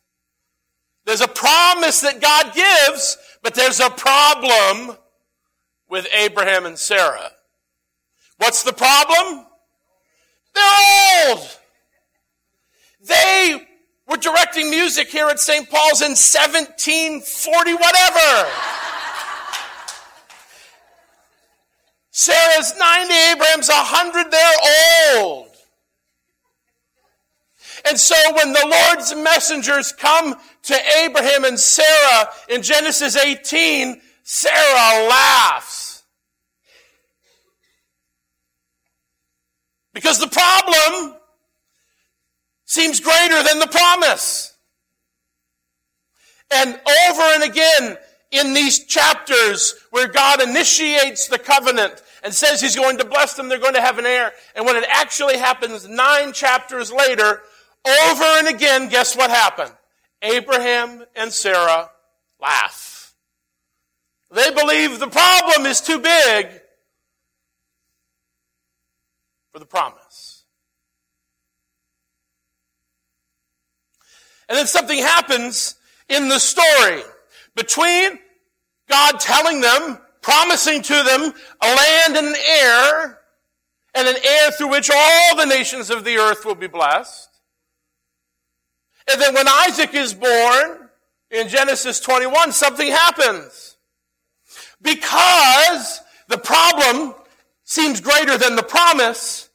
There's 1.05 1.21
a 1.21 1.27
promise 1.27 2.01
that 2.01 2.19
God 2.19 2.53
gives, 2.53 3.17
but 3.41 3.55
there's 3.55 3.79
a 3.79 3.89
problem 3.91 4.97
with 5.87 6.05
Abraham 6.13 6.65
and 6.65 6.77
Sarah. 6.77 7.31
What's 8.39 8.63
the 8.63 8.73
problem? 8.73 9.45
They're 10.53 11.29
old. 11.29 11.47
They 13.05 13.65
were 14.05 14.17
directing 14.17 14.69
music 14.69 15.07
here 15.07 15.29
at 15.29 15.39
St. 15.39 15.69
Paul's 15.69 16.01
in 16.01 16.09
1740 16.09 17.73
whatever. 17.73 18.78
Sarah's 22.11 22.73
90, 22.77 23.13
Abraham's 23.13 23.69
100, 23.69 24.31
they're 24.31 25.21
old. 25.21 25.47
And 27.87 27.97
so 27.97 28.15
when 28.35 28.51
the 28.51 28.65
Lord's 28.65 29.15
messengers 29.15 29.91
come 29.93 30.35
to 30.63 30.77
Abraham 31.03 31.45
and 31.45 31.59
Sarah 31.59 32.29
in 32.49 32.61
Genesis 32.61 33.15
18, 33.15 34.01
Sarah 34.23 35.07
laughs. 35.07 36.03
Because 39.93 40.19
the 40.19 40.27
problem 40.27 41.15
seems 42.65 42.99
greater 42.99 43.41
than 43.43 43.59
the 43.59 43.67
promise. 43.67 44.55
And 46.51 46.69
over 47.09 47.21
and 47.21 47.43
again 47.43 47.97
in 48.31 48.53
these 48.53 48.85
chapters 48.85 49.75
where 49.89 50.07
God 50.07 50.41
initiates 50.41 51.27
the 51.27 51.39
covenant 51.39 52.01
and 52.23 52.33
says 52.33 52.61
he's 52.61 52.75
going 52.75 52.97
to 52.99 53.05
bless 53.05 53.33
them, 53.33 53.49
they're 53.49 53.59
going 53.59 53.73
to 53.73 53.81
have 53.81 53.97
an 53.97 54.05
heir. 54.05 54.31
And 54.55 54.65
when 54.65 54.75
it 54.75 54.85
actually 54.87 55.37
happens 55.37 55.87
nine 55.87 56.33
chapters 56.33 56.91
later, 56.91 57.41
over 57.87 58.23
and 58.23 58.47
again, 58.47 58.89
guess 58.89 59.15
what 59.15 59.29
happened? 59.29 59.71
Abraham 60.21 61.03
and 61.15 61.31
Sarah 61.31 61.89
laugh. 62.41 63.15
They 64.31 64.51
believe 64.51 64.99
the 64.99 65.07
problem 65.07 65.65
is 65.65 65.81
too 65.81 65.99
big 65.99 66.47
for 69.51 69.59
the 69.59 69.65
promise. 69.65 70.43
And 74.47 74.57
then 74.57 74.67
something 74.67 74.99
happens 74.99 75.75
in 76.09 76.27
the 76.27 76.39
story 76.39 77.01
between 77.59 78.19
God 78.87 79.19
telling 79.19 79.61
them, 79.61 79.99
promising 80.21 80.81
to 80.81 81.03
them 81.03 81.33
a 81.61 81.67
land 81.67 82.17
and 82.17 82.27
an 82.27 82.35
heir, 82.35 83.19
and 83.95 84.07
an 84.07 84.15
heir 84.23 84.51
through 84.51 84.69
which 84.69 84.89
all 84.93 85.35
the 85.35 85.45
nations 85.45 85.89
of 85.89 86.03
the 86.03 86.17
earth 86.17 86.45
will 86.45 86.55
be 86.55 86.67
blessed. 86.67 87.29
And 89.11 89.21
then 89.21 89.33
when 89.33 89.47
Isaac 89.47 89.93
is 89.93 90.13
born, 90.13 90.89
in 91.31 91.47
Genesis 91.47 91.99
21, 91.99 92.51
something 92.51 92.87
happens. 92.87 93.77
Because 94.81 96.01
the 96.27 96.37
problem 96.37 97.13
seems 97.63 98.01
greater 98.01 98.37
than 98.37 98.55
the 98.55 98.63
promise, 98.63 99.49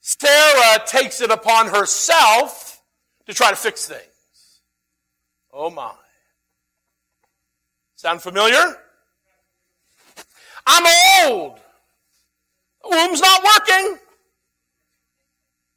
Sarah 0.00 0.82
takes 0.86 1.20
it 1.20 1.30
upon 1.30 1.68
herself 1.68 2.82
to 3.26 3.34
try 3.34 3.50
to 3.50 3.56
fix 3.56 3.86
things. 3.86 4.02
Oh 5.52 5.70
my. 5.70 5.92
Sound 7.98 8.22
familiar? 8.22 8.76
I'm 10.64 11.26
old. 11.26 11.58
The 12.84 12.90
womb's 12.90 13.20
not 13.20 13.42
working. 13.42 13.98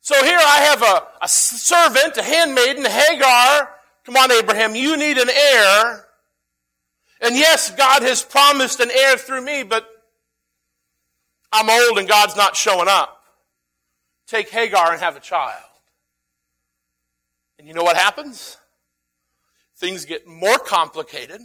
So 0.01 0.23
here 0.23 0.37
I 0.39 0.57
have 0.59 0.83
a, 0.83 1.07
a 1.23 1.27
servant, 1.27 2.17
a 2.17 2.21
handmaiden, 2.21 2.85
Hagar. 2.85 3.69
Come 4.05 4.17
on, 4.17 4.31
Abraham, 4.31 4.75
you 4.75 4.97
need 4.97 5.17
an 5.17 5.31
heir. 5.31 6.05
And 7.21 7.35
yes, 7.35 7.71
God 7.71 8.03
has 8.03 8.21
promised 8.21 8.79
an 8.81 8.91
heir 8.91 9.17
through 9.17 9.41
me, 9.41 9.63
but 9.63 9.89
I'm 11.51 11.71
old 11.71 11.97
and 11.97 12.07
God's 12.07 12.35
not 12.35 12.55
showing 12.55 12.87
up. 12.87 13.19
Take 14.27 14.51
Hagar 14.51 14.91
and 14.91 15.01
have 15.01 15.17
a 15.17 15.21
child. 15.21 15.63
And 17.57 17.67
you 17.67 17.73
know 17.73 17.83
what 17.83 17.97
happens? 17.97 18.57
Things 19.77 20.05
get 20.05 20.27
more 20.27 20.59
complicated. 20.59 21.41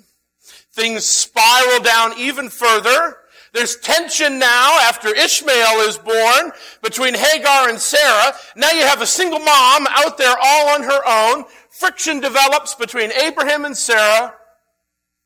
Things 0.72 1.04
spiral 1.06 1.80
down 1.80 2.12
even 2.18 2.48
further. 2.48 3.16
There's 3.52 3.76
tension 3.76 4.38
now 4.38 4.78
after 4.82 5.08
Ishmael 5.08 5.80
is 5.88 5.96
born 5.96 6.52
between 6.82 7.14
Hagar 7.14 7.68
and 7.68 7.78
Sarah. 7.78 8.34
Now 8.54 8.70
you 8.72 8.82
have 8.82 9.00
a 9.00 9.06
single 9.06 9.38
mom 9.38 9.86
out 9.90 10.18
there 10.18 10.36
all 10.38 10.68
on 10.74 10.82
her 10.82 11.00
own. 11.06 11.44
Friction 11.70 12.20
develops 12.20 12.74
between 12.74 13.12
Abraham 13.12 13.64
and 13.64 13.76
Sarah 13.76 14.34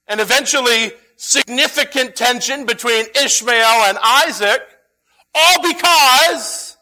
and 0.07 0.21
eventually 0.21 0.93
significant 1.17 2.15
tension 2.15 2.67
between 2.67 3.07
Ishmael 3.21 3.85
and 3.85 3.99
Isaac. 4.03 4.63
All 5.35 5.63
because 5.63 6.77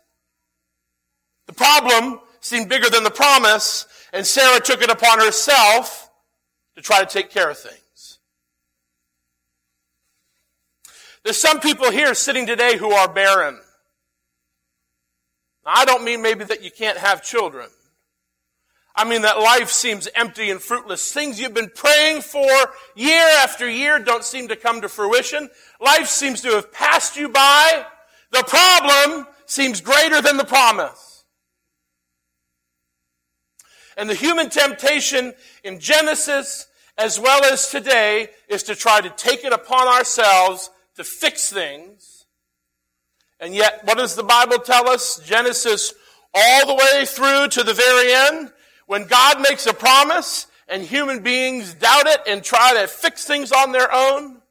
the 1.47 1.55
problem 1.55 2.21
seemed 2.41 2.69
bigger 2.69 2.91
than 2.91 3.05
the 3.05 3.11
promise 3.11 3.87
and 4.13 4.27
Sarah 4.27 4.61
took 4.61 4.83
it 4.83 4.91
upon 4.91 5.19
herself 5.19 6.11
to 6.77 6.83
try 6.83 7.01
to 7.01 7.07
take 7.07 7.31
care 7.31 7.51
of 7.51 7.59
things. 7.59 7.81
There's 11.29 11.37
some 11.37 11.61
people 11.61 11.91
here 11.91 12.15
sitting 12.15 12.47
today 12.47 12.79
who 12.79 12.91
are 12.91 13.07
barren. 13.07 13.61
I 15.63 15.85
don't 15.85 16.03
mean 16.03 16.23
maybe 16.23 16.45
that 16.45 16.65
you 16.65 16.71
can't 16.71 16.97
have 16.97 17.23
children. 17.23 17.69
I 18.97 19.05
mean 19.07 19.21
that 19.21 19.39
life 19.39 19.69
seems 19.69 20.09
empty 20.15 20.51
and 20.51 20.59
fruitless. 20.59 21.13
Things 21.13 21.39
you've 21.39 21.53
been 21.53 21.71
praying 21.75 22.23
for 22.23 22.49
year 22.97 23.27
after 23.41 23.69
year 23.69 23.99
don't 23.99 24.25
seem 24.25 24.49
to 24.49 24.57
come 24.57 24.81
to 24.81 24.89
fruition. 24.89 25.51
Life 25.83 26.09
seems 26.09 26.41
to 26.41 26.53
have 26.53 26.73
passed 26.73 27.15
you 27.19 27.29
by. 27.29 27.85
The 28.31 28.45
problem 28.45 29.27
seems 29.45 29.83
greater 29.83 30.23
than 30.23 30.39
the 30.39 30.47
promise. 30.47 31.25
And 33.99 34.09
the 34.09 34.15
human 34.15 34.49
temptation 34.49 35.35
in 35.63 35.79
Genesis 35.79 36.69
as 36.97 37.21
well 37.21 37.45
as 37.45 37.69
today 37.69 38.31
is 38.49 38.63
to 38.63 38.75
try 38.75 39.03
to 39.03 39.11
take 39.11 39.45
it 39.45 39.53
upon 39.53 39.89
ourselves 39.89 40.71
to 40.99 41.05
fix 41.05 41.51
things. 41.51 42.27
And 43.41 43.55
yet, 43.55 43.81
what 43.85 43.99
does 43.99 44.17
the 44.17 44.25
Bible 44.25 44.59
tell 44.59 44.89
us? 44.89 45.21
Genesis 45.25 45.95
all 46.35 46.67
the 46.67 46.75
way 46.75 47.07
through 47.07 47.49
to 47.49 47.63
the 47.63 47.73
very 47.73 48.13
end. 48.13 48.53
When 48.87 49.07
God 49.07 49.41
makes 49.41 49.67
a 49.67 49.73
promise 49.73 50.49
and 50.67 50.83
human 50.83 51.23
beings 51.23 51.73
doubt 51.75 52.09
it 52.09 52.21
and 52.27 52.43
try 52.43 52.75
to 52.75 52.89
fix 52.89 53.25
things 53.25 53.53
on 53.53 53.71
their 53.71 53.93
own, 53.93 54.43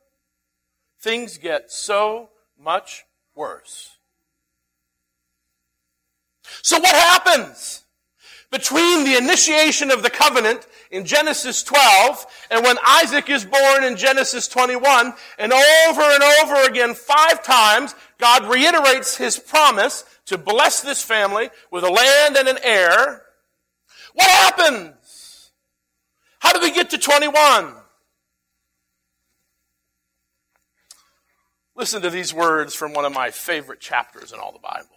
things 1.01 1.38
get 1.38 1.70
so 1.70 2.30
much 2.58 3.04
worse. 3.36 3.98
So 6.63 6.80
what 6.80 6.96
happens 6.96 7.84
between 8.51 9.04
the 9.04 9.18
initiation 9.18 9.92
of 9.92 10.04
the 10.04 10.10
covenant 10.10 10.68
in 10.89 11.06
Genesis 11.06 11.63
12 11.63 12.25
and 12.50 12.63
when 12.63 12.77
Isaac 12.86 13.30
is 13.30 13.44
born 13.44 13.84
in 13.84 13.98
Genesis 13.98 14.48
21 14.48 15.13
and 15.38 15.51
over 15.51 16.01
and 16.01 16.24
over 16.42 16.70
again 16.70 16.94
five 16.94 17.44
times 17.44 17.94
God 18.18 18.46
reiterates 18.46 19.18
his 19.18 19.38
promise 19.38 20.06
to 20.27 20.38
bless 20.38 20.82
this 20.82 21.04
family 21.04 21.50
with 21.72 21.84
a 21.84 21.89
land 21.89 22.38
and 22.38 22.48
an 22.48 22.58
heir 22.63 23.24
what 24.18 24.32
happens? 24.32 25.51
How 26.39 26.51
do 26.51 26.60
we 26.60 26.72
get 26.72 26.89
to 26.89 26.98
21? 26.98 27.72
Listen 31.75 32.01
to 32.01 32.10
these 32.10 32.34
words 32.34 32.74
from 32.74 32.94
one 32.94 33.06
of 33.06 33.13
my 33.13 33.30
favorite 33.30 33.80
chapters 33.80 34.32
in 34.32 34.39
all 34.39 34.51
the 34.51 34.58
Bible. 34.58 34.97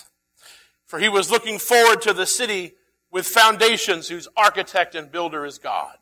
For 0.91 0.99
he 0.99 1.07
was 1.07 1.31
looking 1.31 1.57
forward 1.57 2.01
to 2.01 2.11
the 2.11 2.25
city 2.25 2.73
with 3.11 3.25
foundations 3.25 4.09
whose 4.09 4.27
architect 4.35 4.93
and 4.93 5.09
builder 5.09 5.45
is 5.45 5.57
God. 5.57 5.95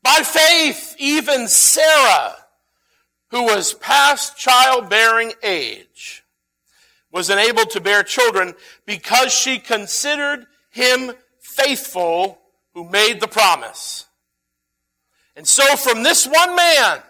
By 0.00 0.20
faith, 0.22 0.94
even 0.96 1.48
Sarah, 1.48 2.36
who 3.32 3.42
was 3.42 3.74
past 3.74 4.36
childbearing 4.36 5.32
age, 5.42 6.22
was 7.10 7.30
enabled 7.30 7.70
to 7.70 7.80
bear 7.80 8.04
children 8.04 8.54
because 8.86 9.32
she 9.32 9.58
considered 9.58 10.46
him 10.70 11.10
faithful 11.40 12.38
who 12.74 12.88
made 12.88 13.18
the 13.18 13.26
promise. 13.26 14.06
And 15.34 15.48
so 15.48 15.74
from 15.74 16.04
this 16.04 16.28
one 16.28 16.54
man, 16.54 17.00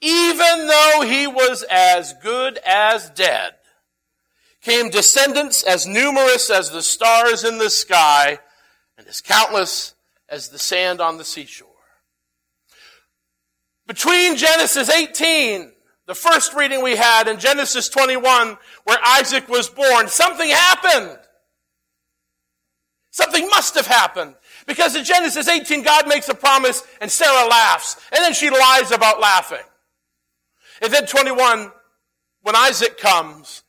even 0.00 0.68
though 0.68 1.02
he 1.06 1.26
was 1.26 1.66
as 1.70 2.14
good 2.22 2.58
as 2.64 3.10
dead, 3.10 3.57
came 4.60 4.90
descendants 4.90 5.62
as 5.62 5.86
numerous 5.86 6.50
as 6.50 6.70
the 6.70 6.82
stars 6.82 7.44
in 7.44 7.58
the 7.58 7.70
sky 7.70 8.38
and 8.96 9.06
as 9.06 9.20
countless 9.20 9.94
as 10.28 10.48
the 10.48 10.58
sand 10.58 11.00
on 11.00 11.16
the 11.16 11.24
seashore. 11.24 11.68
Between 13.86 14.36
Genesis 14.36 14.90
18, 14.90 15.72
the 16.06 16.14
first 16.14 16.54
reading 16.54 16.82
we 16.82 16.96
had, 16.96 17.28
and 17.28 17.38
Genesis 17.38 17.88
21, 17.88 18.58
where 18.84 18.98
Isaac 19.02 19.48
was 19.48 19.68
born, 19.68 20.08
something 20.08 20.48
happened. 20.48 21.18
Something 23.10 23.48
must 23.48 23.74
have 23.74 23.86
happened. 23.86 24.34
Because 24.66 24.94
in 24.94 25.04
Genesis 25.04 25.48
18, 25.48 25.82
God 25.82 26.06
makes 26.06 26.28
a 26.28 26.34
promise 26.34 26.82
and 27.00 27.10
Sarah 27.10 27.48
laughs. 27.48 27.96
And 28.12 28.22
then 28.22 28.34
she 28.34 28.50
lies 28.50 28.92
about 28.92 29.20
laughing. 29.20 29.64
And 30.82 30.92
then 30.92 31.06
21, 31.06 31.72
when 32.42 32.54
Isaac 32.54 32.98
comes, 32.98 33.62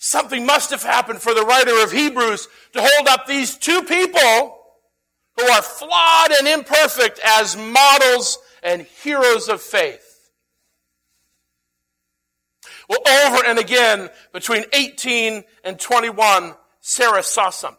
something 0.00 0.46
must 0.46 0.70
have 0.70 0.82
happened 0.82 1.20
for 1.20 1.34
the 1.34 1.44
writer 1.44 1.84
of 1.84 1.92
Hebrews 1.92 2.48
to 2.72 2.80
hold 2.82 3.06
up 3.06 3.26
these 3.26 3.56
two 3.56 3.82
people 3.82 4.58
who 5.38 5.46
are 5.46 5.62
flawed 5.62 6.32
and 6.32 6.48
imperfect 6.48 7.20
as 7.22 7.56
models 7.56 8.38
and 8.62 8.82
heroes 9.02 9.48
of 9.48 9.60
faith. 9.60 10.30
Well, 12.88 13.00
over 13.06 13.44
and 13.44 13.58
again, 13.58 14.08
between 14.32 14.64
18 14.72 15.44
and 15.64 15.78
21, 15.78 16.54
Sarah 16.80 17.22
saw 17.22 17.50
something. 17.50 17.78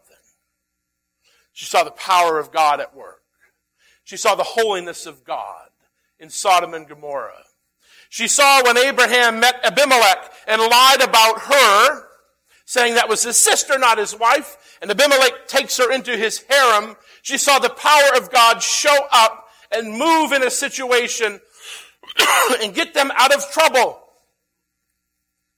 She 1.52 1.66
saw 1.66 1.82
the 1.82 1.90
power 1.90 2.38
of 2.38 2.52
God 2.52 2.80
at 2.80 2.94
work. 2.96 3.22
She 4.04 4.16
saw 4.16 4.36
the 4.36 4.42
holiness 4.44 5.06
of 5.06 5.24
God 5.24 5.68
in 6.20 6.30
Sodom 6.30 6.72
and 6.72 6.88
Gomorrah. 6.88 7.44
She 8.08 8.28
saw 8.28 8.62
when 8.62 8.78
Abraham 8.78 9.40
met 9.40 9.60
Abimelech 9.64 10.32
and 10.46 10.60
lied 10.60 11.02
about 11.02 11.40
her, 11.40 12.11
saying 12.72 12.94
that 12.94 13.06
was 13.06 13.22
his 13.22 13.36
sister, 13.36 13.78
not 13.78 13.98
his 13.98 14.18
wife, 14.18 14.78
and 14.80 14.90
Abimelech 14.90 15.46
takes 15.46 15.76
her 15.76 15.92
into 15.92 16.16
his 16.16 16.42
harem. 16.48 16.96
She 17.20 17.36
saw 17.36 17.58
the 17.58 17.68
power 17.68 18.16
of 18.16 18.30
God 18.30 18.62
show 18.62 18.96
up 19.12 19.48
and 19.70 19.98
move 19.98 20.32
in 20.32 20.42
a 20.42 20.50
situation 20.50 21.38
and 22.62 22.74
get 22.74 22.94
them 22.94 23.12
out 23.14 23.34
of 23.34 23.50
trouble. 23.50 24.00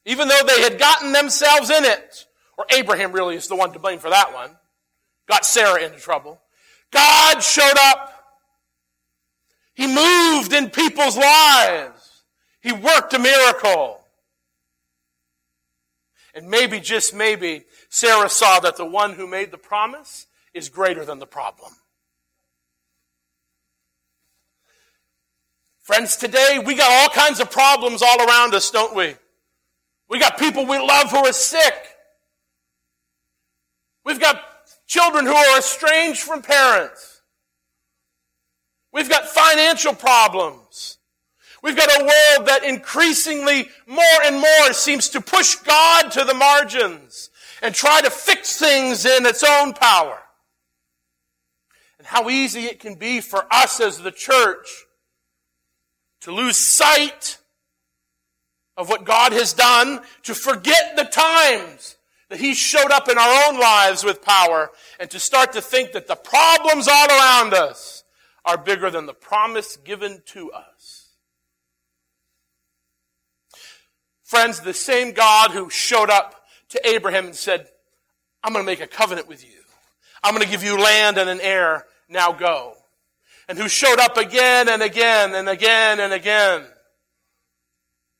Even 0.05 0.27
though 0.27 0.42
they 0.44 0.61
had 0.62 0.77
gotten 0.79 1.12
themselves 1.12 1.70
in 1.70 1.85
it. 1.85 2.27
Or 2.59 2.66
Abraham 2.70 3.12
really 3.12 3.37
is 3.37 3.46
the 3.46 3.57
one 3.57 3.72
to 3.74 3.79
blame 3.79 4.00
for 4.00 4.11
that 4.11 4.35
one 4.35 4.50
got 5.29 5.46
Sarah 5.46 5.83
into 5.83 5.98
trouble. 5.98 6.40
God 6.90 7.40
showed 7.40 7.79
up. 7.79 8.11
He 9.74 9.87
moved 9.87 10.53
in 10.53 10.68
people's 10.68 11.16
lives. 11.16 12.22
He 12.61 12.72
worked 12.72 13.14
a 13.14 13.18
miracle. 13.18 14.03
And 16.35 16.49
maybe, 16.49 16.81
just 16.81 17.14
maybe, 17.14 17.64
Sarah 17.88 18.29
saw 18.29 18.61
that 18.61 18.77
the 18.77 18.85
one 18.85 19.12
who 19.12 19.27
made 19.27 19.51
the 19.51 19.59
promise 19.59 20.27
is 20.53 20.68
greater 20.68 21.05
than 21.05 21.20
the 21.20 21.27
problem. 21.27 21.73
Friends, 25.83 26.16
today 26.16 26.61
we 26.64 26.75
got 26.75 26.90
all 26.90 27.09
kinds 27.09 27.40
of 27.40 27.51
problems 27.51 28.03
all 28.03 28.27
around 28.27 28.55
us, 28.55 28.70
don't 28.70 28.97
we? 28.97 29.14
We 30.09 30.18
got 30.18 30.38
people 30.38 30.66
we 30.66 30.79
love 30.79 31.11
who 31.11 31.18
are 31.18 31.33
sick. 31.33 31.75
We've 34.05 34.20
got 34.20 34.42
Children 34.87 35.27
who 35.27 35.35
are 35.35 35.59
estranged 35.59 36.23
from 36.23 36.42
parents. 36.42 37.23
We've 38.92 39.09
got 39.09 39.27
financial 39.27 39.94
problems. 39.94 40.99
We've 41.64 41.74
got 41.74 41.98
a 41.98 42.05
world 42.05 42.48
that 42.48 42.62
increasingly 42.62 43.70
more 43.87 44.22
and 44.22 44.37
more 44.37 44.74
seems 44.74 45.09
to 45.09 45.22
push 45.22 45.55
God 45.55 46.11
to 46.11 46.22
the 46.22 46.35
margins 46.35 47.31
and 47.62 47.74
try 47.74 48.03
to 48.03 48.11
fix 48.11 48.59
things 48.59 49.07
in 49.07 49.24
its 49.24 49.42
own 49.42 49.72
power. 49.72 50.18
And 51.96 52.07
how 52.07 52.29
easy 52.29 52.64
it 52.64 52.81
can 52.81 52.96
be 52.96 53.22
for 53.22 53.46
us 53.50 53.81
as 53.81 53.98
the 53.98 54.12
church 54.12 54.85
to 56.20 56.33
lose 56.33 56.59
sight 56.59 57.38
of 58.77 58.90
what 58.90 59.07
God 59.07 59.33
has 59.33 59.55
done, 59.55 60.00
to 60.24 60.35
forget 60.35 60.96
the 60.96 61.05
times 61.05 61.96
that 62.29 62.40
He 62.40 62.53
showed 62.53 62.90
up 62.90 63.09
in 63.09 63.16
our 63.16 63.48
own 63.48 63.59
lives 63.59 64.05
with 64.05 64.20
power, 64.20 64.70
and 65.00 65.11
to 65.11 65.18
start 65.18 65.55
to 65.55 65.62
think 65.62 65.92
that 65.92 66.09
the 66.09 66.14
problems 66.14 66.88
all 66.88 67.09
around 67.09 67.55
us 67.55 68.05
are 68.44 68.59
bigger 68.59 68.90
than 68.90 69.07
the 69.07 69.14
promise 69.14 69.79
given 69.79 70.20
to 70.27 70.53
us. 70.53 70.73
Friends, 74.35 74.59
the 74.59 74.75
same 74.75 75.12
God 75.12 75.53
who 75.53 75.70
showed 75.70 76.11
up 76.11 76.35
to 76.70 76.81
Abraham 76.85 77.27
and 77.27 77.37
said, 77.37 77.68
I'm 78.42 78.53
going 78.53 78.64
to 78.64 78.66
make 78.66 78.81
a 78.81 78.87
covenant 78.88 79.29
with 79.29 79.44
you. 79.44 79.61
I'm 80.25 80.35
going 80.35 80.44
to 80.44 80.51
give 80.51 80.64
you 80.64 80.77
land 80.77 81.18
and 81.18 81.31
an 81.31 81.40
heir. 81.40 81.87
Now 82.09 82.33
go. 82.33 82.75
And 83.47 83.57
who 83.57 83.68
showed 83.68 84.01
up 84.01 84.16
again 84.16 84.68
and 84.68 84.83
again 84.83 85.37
and 85.37 85.49
again 85.49 86.01
and 86.01 86.12
again. 86.12 86.64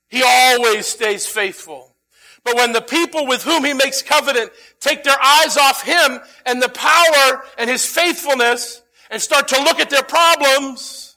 He 0.07 0.22
always 0.24 0.87
stays 0.87 1.27
faithful. 1.27 1.96
But 2.44 2.55
when 2.55 2.70
the 2.70 2.81
people 2.81 3.27
with 3.27 3.42
whom 3.42 3.64
he 3.64 3.74
makes 3.74 4.00
covenant 4.00 4.53
take 4.79 5.03
their 5.03 5.20
eyes 5.20 5.57
off 5.57 5.83
him 5.83 6.20
and 6.46 6.62
the 6.62 6.68
power 6.68 7.42
and 7.59 7.68
his 7.68 7.85
faithfulness 7.85 8.83
and 9.11 9.20
start 9.20 9.48
to 9.48 9.61
look 9.64 9.81
at 9.81 9.90
their 9.90 10.05
problems, 10.05 11.16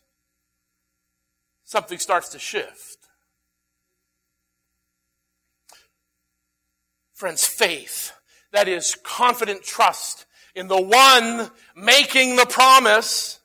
something 1.65 1.99
starts 1.99 2.29
to 2.29 2.39
shift. 2.39 2.86
Friends, 7.17 7.47
faith, 7.47 8.13
that 8.51 8.67
is 8.67 8.95
confident 9.01 9.63
trust 9.63 10.27
in 10.53 10.67
the 10.67 10.79
one 10.79 11.49
making 11.75 12.35
the 12.35 12.45
promise, 12.45 13.39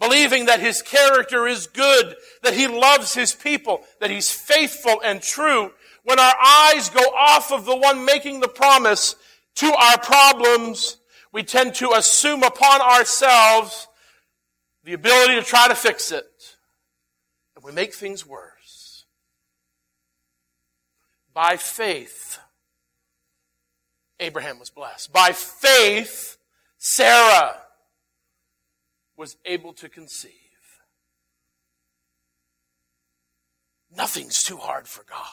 believing 0.00 0.46
that 0.46 0.58
his 0.58 0.82
character 0.82 1.46
is 1.46 1.68
good, 1.68 2.16
that 2.42 2.54
he 2.54 2.66
loves 2.66 3.14
his 3.14 3.32
people, 3.32 3.84
that 4.00 4.10
he's 4.10 4.32
faithful 4.32 5.00
and 5.04 5.22
true, 5.22 5.70
when 6.02 6.18
our 6.18 6.34
eyes 6.44 6.90
go 6.90 7.02
off 7.16 7.52
of 7.52 7.66
the 7.66 7.76
one 7.76 8.04
making 8.04 8.40
the 8.40 8.48
promise 8.48 9.14
to 9.54 9.72
our 9.72 9.98
problems, 9.98 10.96
we 11.32 11.44
tend 11.44 11.72
to 11.76 11.92
assume 11.92 12.42
upon 12.42 12.80
ourselves 12.80 13.86
the 14.82 14.94
ability 14.94 15.36
to 15.36 15.42
try 15.42 15.68
to 15.68 15.76
fix 15.76 16.10
it. 16.10 16.56
And 17.54 17.64
we 17.64 17.70
make 17.70 17.94
things 17.94 18.26
worse. 18.26 19.04
By 21.32 21.58
faith, 21.58 22.40
Abraham 24.20 24.58
was 24.58 24.70
blessed. 24.70 25.12
By 25.12 25.32
faith, 25.32 26.36
Sarah 26.78 27.56
was 29.16 29.36
able 29.44 29.72
to 29.74 29.88
conceive. 29.88 30.32
Nothing's 33.96 34.42
too 34.42 34.56
hard 34.56 34.86
for 34.86 35.04
God. 35.08 35.26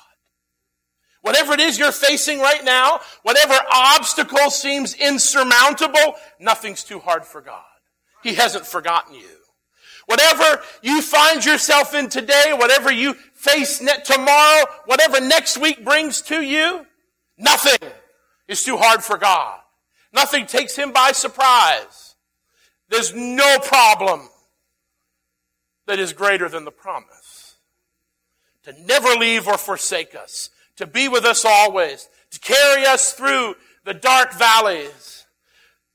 Whatever 1.22 1.54
it 1.54 1.60
is 1.62 1.80
you're 1.80 1.92
facing 1.92 2.40
right 2.40 2.64
now, 2.64 3.00
whatever 3.24 3.56
obstacle 3.72 4.50
seems 4.50 4.94
insurmountable, 4.94 6.16
nothing's 6.40 6.84
too 6.84 7.00
hard 7.00 7.26
for 7.26 7.42
God. 7.42 7.64
He 8.24 8.34
hasn't 8.36 8.66
forgotten 8.66 9.16
you. 9.16 9.38
Whatever 10.06 10.62
you 10.82 11.02
find 11.02 11.44
yourself 11.46 11.94
in 11.94 12.10
today, 12.10 12.54
whatever 12.54 12.92
you 12.92 13.14
face 13.36 13.82
tomorrow, 14.04 14.66
whatever 14.86 15.22
next 15.22 15.58
week 15.58 15.84
brings 15.84 16.22
to 16.24 16.42
you, 16.42 16.86
nothing 17.38 17.90
is 18.48 18.64
too 18.64 18.78
hard 18.78 19.04
for 19.04 19.18
God. 19.18 19.60
Nothing 20.14 20.46
takes 20.46 20.76
him 20.76 20.92
by 20.92 21.12
surprise. 21.12 22.16
There's 22.90 23.14
no 23.14 23.60
problem 23.60 24.30
that 25.88 26.00
is 26.00 26.14
greater 26.14 26.48
than 26.50 26.66
the 26.66 26.72
promise 26.72 27.56
to 28.64 28.74
never 28.86 29.10
leave 29.10 29.48
or 29.48 29.58
forsake 29.58 30.16
us, 30.16 30.50
to 30.78 30.88
be 30.88 31.08
with 31.08 31.26
us 31.26 31.46
always, 31.46 32.10
to 32.32 32.40
carry 32.40 32.86
us 32.86 33.14
through 33.14 33.56
the 33.84 33.94
dark 33.94 34.34
valleys. 34.34 35.26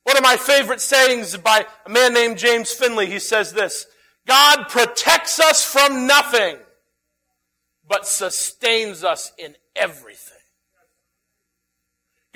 One 0.05 0.17
of 0.17 0.23
my 0.23 0.37
favorite 0.37 0.81
sayings 0.81 1.37
by 1.37 1.67
a 1.87 1.89
man 1.89 2.15
named 2.15 2.39
James 2.39 2.71
Finley, 2.71 3.07
he 3.07 3.19
says 3.19 3.53
this, 3.53 3.87
God 4.27 4.69
protects 4.69 5.41
us 5.41 5.65
from 5.65 6.07
nothing, 6.07 6.57
but 7.87 8.07
sustains 8.07 9.05
us 9.05 9.33
in 9.39 9.57
everything. 9.75 10.38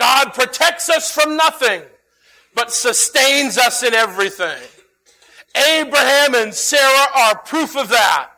God 0.02 0.34
protects 0.34 0.90
us 0.90 1.12
from 1.12 1.36
nothing, 1.36 1.80
but 2.56 2.72
sustains 2.72 3.56
us 3.56 3.84
in 3.84 3.94
everything. 3.94 4.60
Abraham 5.54 6.34
and 6.34 6.52
Sarah 6.52 7.06
are 7.14 7.38
proof 7.38 7.76
of 7.76 7.88
that. 7.90 8.30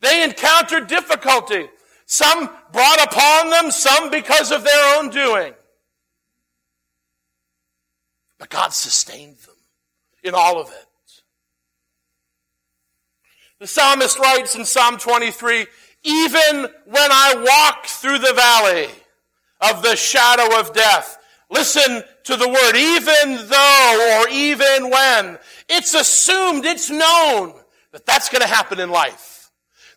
They 0.00 0.24
encountered 0.24 0.86
difficulty. 0.86 1.68
Some 2.06 2.48
brought 2.72 3.04
upon 3.04 3.50
them, 3.50 3.70
some 3.70 4.10
because 4.10 4.50
of 4.52 4.64
their 4.64 4.98
own 4.98 5.10
doing. 5.10 5.52
But 8.38 8.48
God 8.48 8.72
sustained 8.72 9.36
them 9.36 9.56
in 10.24 10.34
all 10.34 10.58
of 10.58 10.68
it. 10.68 11.22
The 13.58 13.66
psalmist 13.66 14.18
writes 14.18 14.56
in 14.56 14.64
Psalm 14.64 14.96
23, 14.96 15.66
even 16.04 16.68
when 16.86 17.12
I 17.12 17.34
walk 17.46 17.84
through 17.84 18.20
the 18.20 18.32
valley 18.32 18.88
of 19.62 19.82
the 19.82 19.96
shadow 19.96 20.58
of 20.58 20.72
death, 20.72 21.18
listen 21.50 22.02
to 22.24 22.36
the 22.36 22.48
word, 22.48 22.76
even 22.76 23.48
though 23.48 24.20
or 24.20 24.28
even 24.28 24.90
when. 24.90 25.38
It's 25.68 25.94
assumed, 25.94 26.64
it's 26.64 26.90
known 26.90 27.54
that 27.92 28.06
that's 28.06 28.28
going 28.28 28.42
to 28.42 28.48
happen 28.48 28.80
in 28.80 28.90
life 28.90 29.32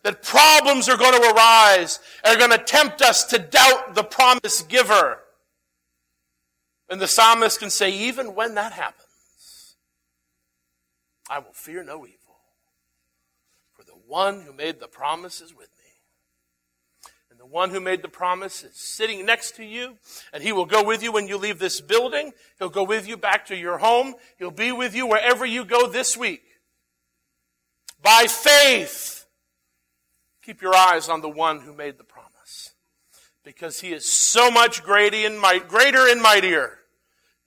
that 0.06 0.22
problems 0.22 0.88
are 0.88 0.96
going 0.96 1.20
to 1.20 1.32
arise 1.32 1.98
and 2.22 2.36
are 2.36 2.38
going 2.38 2.56
to 2.56 2.64
tempt 2.64 3.02
us 3.02 3.24
to 3.24 3.40
doubt 3.40 3.96
the 3.96 4.04
promise 4.04 4.62
giver. 4.62 5.18
And 6.88 7.00
the 7.00 7.08
psalmist 7.08 7.58
can 7.58 7.70
say, 7.70 7.90
even 7.90 8.36
when 8.36 8.54
that 8.54 8.70
happens, 8.70 9.74
I 11.28 11.40
will 11.40 11.52
fear 11.52 11.82
no 11.82 12.06
evil. 12.06 12.36
For 13.72 13.82
the 13.82 13.98
one 14.06 14.42
who 14.42 14.52
made 14.52 14.78
the 14.78 14.86
promise 14.86 15.40
is 15.40 15.52
with 15.52 15.70
me. 15.75 15.75
The 17.46 17.52
one 17.52 17.70
who 17.70 17.78
made 17.80 18.02
the 18.02 18.08
promise 18.08 18.64
is 18.64 18.74
sitting 18.74 19.24
next 19.24 19.54
to 19.56 19.64
you, 19.64 19.98
and 20.32 20.42
he 20.42 20.50
will 20.50 20.66
go 20.66 20.82
with 20.82 21.00
you 21.02 21.12
when 21.12 21.28
you 21.28 21.36
leave 21.36 21.60
this 21.60 21.80
building. 21.80 22.32
He'll 22.58 22.68
go 22.68 22.82
with 22.82 23.06
you 23.06 23.16
back 23.16 23.46
to 23.46 23.56
your 23.56 23.78
home. 23.78 24.14
He'll 24.36 24.50
be 24.50 24.72
with 24.72 24.96
you 24.96 25.06
wherever 25.06 25.46
you 25.46 25.64
go 25.64 25.86
this 25.86 26.16
week. 26.16 26.42
By 28.02 28.26
faith, 28.28 29.16
Keep 30.46 30.62
your 30.62 30.76
eyes 30.76 31.08
on 31.08 31.22
the 31.22 31.28
one 31.28 31.58
who 31.58 31.72
made 31.72 31.98
the 31.98 32.04
promise. 32.04 32.72
Because 33.42 33.80
he 33.80 33.92
is 33.92 34.08
so 34.08 34.48
much 34.48 34.84
greater 34.84 35.26
and 35.26 35.40
mightier 36.22 36.78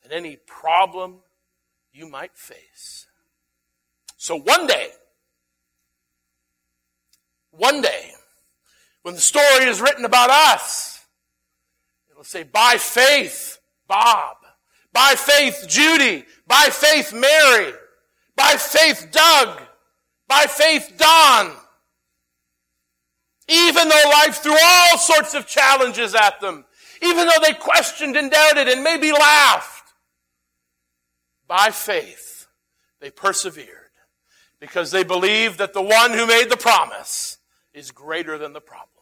than 0.04 0.12
any 0.12 0.36
problem 0.46 1.20
you 1.94 2.10
might 2.10 2.36
face. 2.36 3.08
So 4.18 4.36
one 4.36 4.68
day, 4.68 4.90
one 7.52 7.82
day, 7.82 8.12
when 9.04 9.16
the 9.16 9.22
story 9.22 9.66
is 9.66 9.82
written 9.82 10.06
about 10.06 10.30
us, 10.30 11.00
it'll 12.12 12.24
say, 12.24 12.44
by 12.44 12.76
faith, 12.78 13.60
Bob. 13.88 14.38
By 14.92 15.16
faith, 15.16 15.66
Judy. 15.68 16.26
By 16.48 16.70
faith, 16.72 17.14
Mary. 17.14 17.74
By 18.36 18.56
faith, 18.58 19.08
Doug. 19.12 19.62
By 20.28 20.46
faith, 20.48 20.94
Don 20.98 21.56
even 23.50 23.90
though 23.90 24.12
life 24.12 24.38
threw 24.38 24.56
all 24.62 24.98
sorts 24.98 25.34
of 25.34 25.48
challenges 25.48 26.14
at 26.14 26.40
them, 26.40 26.66
even 27.02 27.26
though 27.26 27.42
they 27.42 27.54
questioned 27.54 28.16
and 28.16 28.30
doubted 28.30 28.68
and 28.68 28.84
maybe 28.84 29.12
laughed, 29.12 29.92
by 31.48 31.72
faith, 31.72 32.48
they 33.00 33.10
persevered 33.10 33.68
because 34.60 34.92
they 34.92 35.04
believed 35.04 35.58
that 35.58 35.74
the 35.74 35.82
one 35.82 36.12
who 36.12 36.28
made 36.28 36.50
the 36.50 36.58
promise 36.58 37.39
is 37.74 37.92
greater 37.92 38.38
than 38.38 38.54
the 38.54 38.62
problem. 38.62 38.99